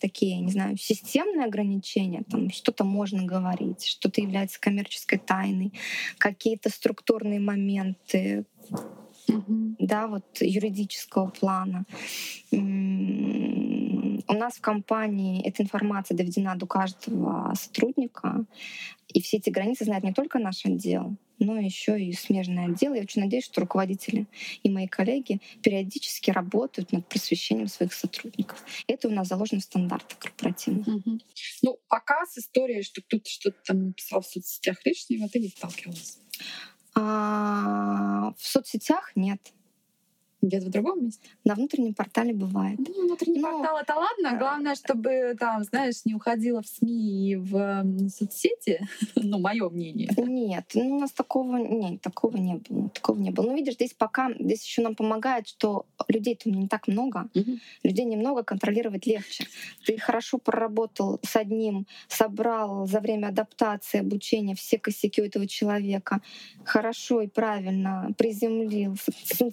[0.00, 5.72] такие, не знаю, системные ограничения, там что-то можно говорить, что-то является коммерческой тайной,
[6.18, 8.44] какие-то структурные моменты,
[9.26, 11.84] да, вот юридического плана.
[14.32, 18.46] У нас в компании эта информация доведена до каждого сотрудника,
[19.08, 22.94] и все эти границы знает не только наш отдел, но еще и смежный отдел.
[22.94, 24.26] Я очень надеюсь, что руководители
[24.62, 28.64] и мои коллеги периодически работают над просвещением своих сотрудников.
[28.86, 30.86] Это у нас заложено в стандартах корпоративных.
[30.88, 31.18] Угу.
[31.60, 36.18] Ну, пока с историей, что кто-то что-то там написал в соцсетях лишнего, ты не сталкивалась?
[36.94, 39.52] А, в соцсетях нет.
[40.42, 41.28] Где-то в другом месте?
[41.44, 42.78] На внутреннем портале бывает.
[42.78, 43.58] Ну, внутренний Но...
[43.58, 44.38] портал это ладно.
[44.38, 48.80] Главное, чтобы там, знаешь, не уходило в СМИ и в соцсети.
[49.16, 50.10] ну, мое мнение.
[50.16, 52.88] Нет, ну, у нас такого нет, такого не было.
[52.88, 53.46] Такого не было.
[53.46, 57.28] Ну, видишь, здесь пока здесь еще нам помогает, что людей-то не так много.
[57.34, 57.58] Угу.
[57.84, 59.46] Людей немного, контролировать легче.
[59.86, 66.20] Ты хорошо проработал с одним, собрал за время адаптации, обучения все косяки у этого человека,
[66.64, 68.96] хорошо и правильно приземлил,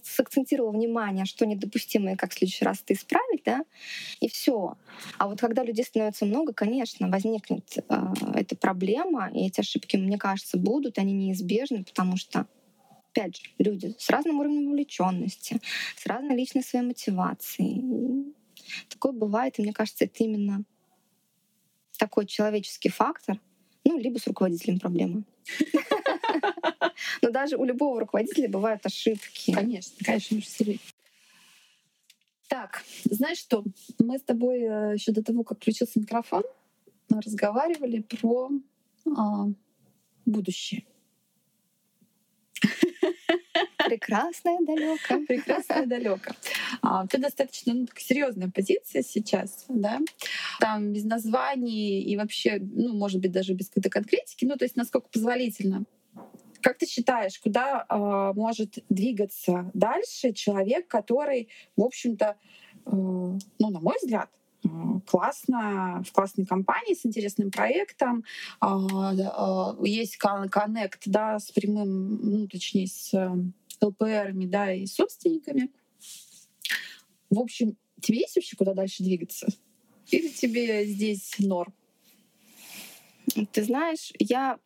[0.04, 3.64] сакцентировал внимание, что недопустимо и как в следующий раз это исправить, да,
[4.20, 4.78] и все.
[5.18, 10.18] А вот когда людей становится много, конечно, возникнет э, эта проблема, и эти ошибки, мне
[10.18, 12.48] кажется, будут, они неизбежны, потому что
[13.12, 15.60] опять же, люди с разным уровнем увлеченности,
[15.98, 18.34] с разной личной своей мотивацией.
[18.90, 20.64] такое бывает, и мне кажется, это именно
[21.98, 23.40] такой человеческий фактор,
[23.84, 25.24] ну, либо с руководителем проблемы.
[27.22, 29.54] Но даже у любого руководителя бывают ошибки.
[29.54, 30.80] Конечно, конечно, мы
[32.48, 33.64] Так, знаешь что?
[34.00, 36.44] Мы с тобой э, еще до того, как включился микрофон,
[37.10, 38.50] разговаривали про
[39.18, 39.48] а,
[40.26, 40.86] будущее.
[43.86, 45.26] Прекрасное далеко.
[45.28, 46.32] Прекрасное далеко.
[46.82, 50.00] А, это достаточно ну, серьезная позиция сейчас, да.
[50.60, 54.76] Там без названий и вообще, ну, может быть, даже без какой-то конкретики, ну, то есть
[54.76, 55.86] насколько позволительно
[56.62, 62.36] как ты считаешь, куда э, может двигаться дальше человек, который, в общем-то,
[62.86, 64.30] э, ну, на мой взгляд,
[64.64, 64.68] э,
[65.06, 68.24] классно, в классной компании с интересным проектом,
[68.62, 73.14] э, э, есть коннект, да, с прямым, ну, точнее, с
[73.82, 75.72] ЛПРами, да, и собственниками.
[77.30, 79.48] В общем, тебе есть вообще куда дальше двигаться?
[80.12, 81.74] Или тебе здесь норм?
[83.52, 84.60] Ты знаешь, я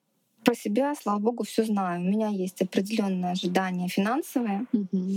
[0.43, 2.01] про себя, слава богу, все знаю.
[2.01, 4.65] У меня есть определенное ожидание финансовое.
[4.73, 5.11] Угу.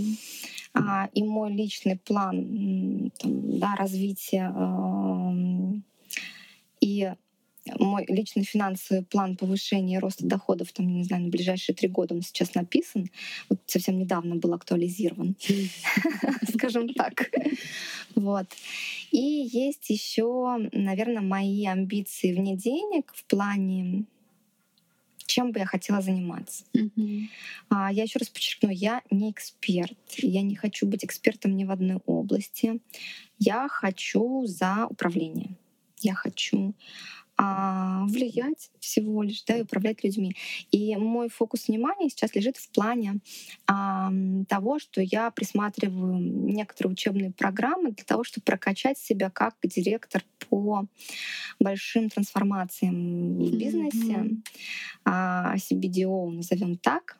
[0.73, 5.79] А, и мой личный план там, да, развития э,
[6.81, 7.11] и
[7.79, 12.15] мой личный финансовый план повышения и роста доходов, там, не знаю, на ближайшие три года
[12.15, 13.09] он сейчас написан.
[13.49, 15.35] Вот совсем недавно был актуализирован,
[16.53, 17.29] скажем так.
[18.15, 18.47] Вот.
[19.11, 24.05] И есть еще, наверное, мои амбиции вне денег в плане
[25.37, 26.65] чем бы я хотела заниматься.
[26.73, 27.29] Мгм.
[27.69, 29.97] А, Я еще раз подчеркну, я не эксперт.
[30.17, 32.81] Я не хочу быть экспертом ни в одной области.
[33.37, 35.55] Я хочу за управление.
[35.99, 36.73] Я хочу
[37.37, 40.35] а, влиять всего лишь, да, и управлять людьми.
[40.71, 43.19] И мой фокус внимания сейчас лежит в плане
[43.67, 50.23] ам, того, что я присматриваю некоторые учебные программы для того, чтобы прокачать себя как директор
[50.49, 50.85] по
[51.59, 54.43] большим трансформациям в бизнесе, Мгм.
[55.05, 57.19] а, CBDO назовем так,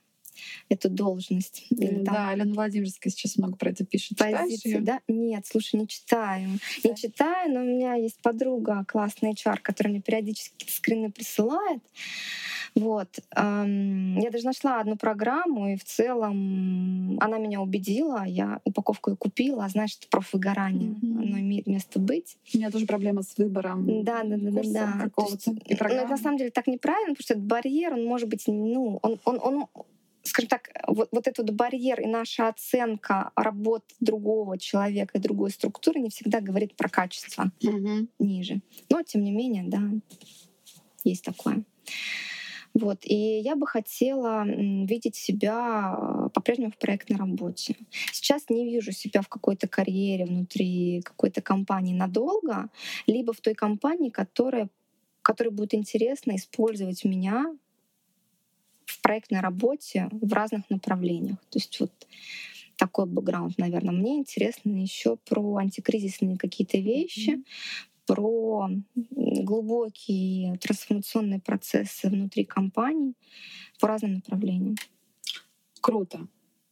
[0.69, 1.65] эту должность.
[1.69, 4.17] Или там Да, Алена Владимирская сейчас много про это пишет.
[4.17, 5.01] Позиции, да?
[5.07, 6.49] Нет, слушай, не читаю.
[6.83, 11.81] Не читаю, но у меня есть подруга, классная HR, которая мне периодически скрины присылает.
[12.75, 13.07] Вот.
[13.35, 18.23] Я даже нашла одну программу, и в целом она меня убедила.
[18.25, 20.89] Я упаковку ее купила, а значит, профвыгорание.
[21.01, 21.19] Мгм.
[21.19, 22.38] Оно имеет место быть.
[22.53, 25.23] У меня тоже проблема с выбором Да, да, да, да, да.
[25.23, 28.29] Есть, и ну, это на самом деле так неправильно, потому что этот барьер, он может
[28.29, 29.67] быть, ну, он, он, он
[30.28, 35.99] скажем так, вот, вот этот барьер и наша оценка работы другого человека и другой структуры
[35.99, 38.09] не всегда говорит про качество Мгм.
[38.19, 38.61] ниже.
[38.89, 39.82] Но, тем не менее, да,
[41.03, 41.63] есть такое.
[42.73, 42.99] Вот.
[43.03, 47.75] И я бы хотела видеть себя э, по-прежнему в проектной работе.
[48.11, 52.69] Сейчас не вижу себя в какой-то карьере внутри какой-то компании надолго,
[53.07, 54.69] либо в той компании, которая,
[55.23, 57.45] которой будет интересно использовать меня
[58.88, 61.38] в проектной работе в разных направлениях.
[61.49, 61.91] То есть вот
[62.77, 63.93] такой бэкграунд, наверное.
[63.93, 67.43] Мне интересно еще про антикризисные какие-то вещи,
[68.05, 73.13] про глубокие трансформационные процессы внутри компаний
[73.79, 74.75] по разным направлениям.
[75.81, 76.27] Круто.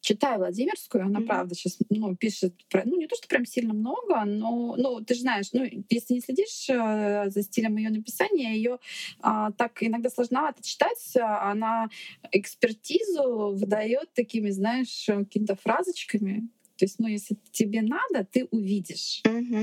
[0.05, 1.27] Читаю Владимирскую, она Мгм.
[1.27, 5.15] правда сейчас ну, пишет про, ну не то, что прям сильно много, но ну, ты
[5.15, 8.77] же знаешь, ну, если не следишь э, за стилем ее написания, ее
[9.19, 11.89] так иногда сложновато читать, а она
[12.31, 16.49] экспертизу выдает такими, знаешь, э, какими-то фразочками.
[16.77, 19.21] То есть, ну, если тебе надо, ты увидишь.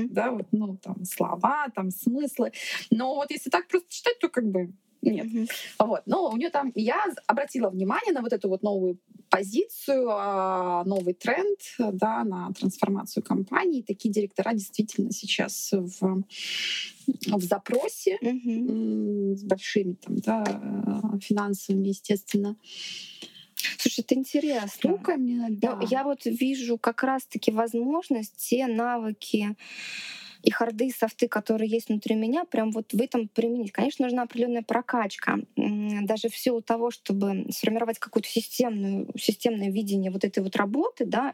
[0.09, 2.51] Да, вот, ну, там, слова, там, смыслы.
[2.91, 4.73] Но вот если так просто читать, то как бы
[5.11, 5.25] нет.
[5.25, 5.47] Мгм.
[5.79, 6.01] Вот.
[6.05, 8.97] Но у нее там я обратила внимание на вот эту вот новую
[9.29, 13.81] позицию, а, новый тренд, да, на трансформацию компании.
[13.81, 16.23] Такие директора действительно сейчас в,
[17.07, 22.55] в запросе м, с большими там, да, э, финансовыми, естественно,
[23.77, 24.67] Слушай, это интересно.
[24.67, 25.47] штуками.
[25.49, 25.75] Да.
[25.75, 29.55] Ну, я вот вижу как раз-таки возможность те навыки
[30.43, 33.71] и харды, и софты, которые есть внутри меня, прям вот в этом применить.
[33.71, 35.39] Конечно, нужна определенная прокачка.
[35.55, 41.33] Даже в силу того, чтобы сформировать какую-то системную, системное видение вот этой вот работы, да,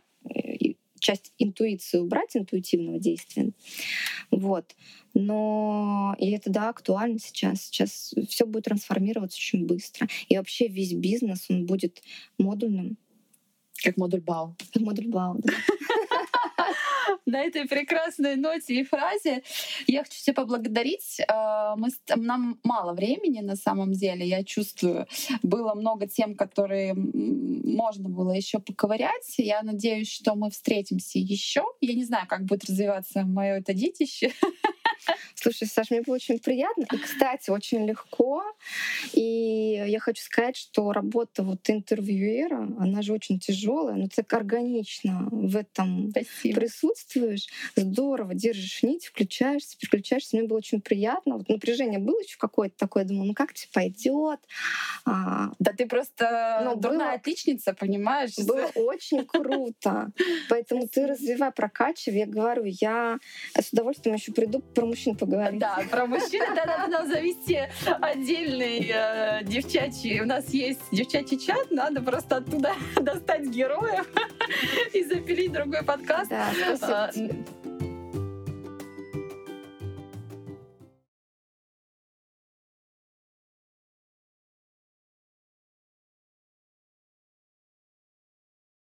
[1.00, 3.52] часть интуиции убрать, интуитивного действия.
[4.30, 4.76] Вот.
[5.14, 7.64] Но и это, да, актуально сейчас.
[7.64, 10.08] Сейчас все будет трансформироваться очень быстро.
[10.28, 12.04] И вообще весь бизнес, он будет
[12.38, 12.98] модульным.
[13.84, 14.56] как модуль БАУ.
[14.74, 15.54] Как модуль Бау, да.
[17.26, 19.44] На этой прекрасной ноте и фразе
[19.88, 21.22] я хочу тебя поблагодарить.
[21.28, 25.08] А, Мы, нам мало времени на самом деле, я чувствую.
[25.44, 29.36] Было много тем, которые можно было еще поковырять.
[29.38, 31.64] Я надеюсь, что мы встретимся еще.
[31.82, 34.32] Я не знаю, как будет развиваться мое это детище.
[35.36, 36.86] Слушай, Саш, мне было очень приятно.
[36.94, 38.44] И, кстати, очень легко.
[39.14, 44.34] И я хочу сказать, что работа вот интервьюера, она же очень тяжелая, но ты так
[44.34, 46.60] органично в этом Спасибо.
[46.60, 50.38] присутствуешь, здорово держишь нить, включаешься, переключаешься.
[50.38, 51.38] Мне было очень приятно.
[51.38, 54.40] Вот напряжение было еще какое-то такое, я думала, ну как тебе пойдет?
[55.06, 58.36] А, Да ты просто Но дурная было- отличница, понимаешь?
[58.38, 60.12] было очень круто.
[60.50, 62.20] Поэтому ты развивай, прокачивай.
[62.20, 63.18] Я говорю, я
[63.56, 65.60] с удовольствием еще приду про мужчин поговорить.
[65.60, 67.60] Да, про мужчин да, надо завести
[68.02, 70.22] отдельный э, девчачий.
[70.22, 74.08] У нас есть девчачий чат, надо просто оттуда достать героев
[74.94, 76.30] и запилить другой подкаст.
[76.30, 77.59] Да, спасибо А.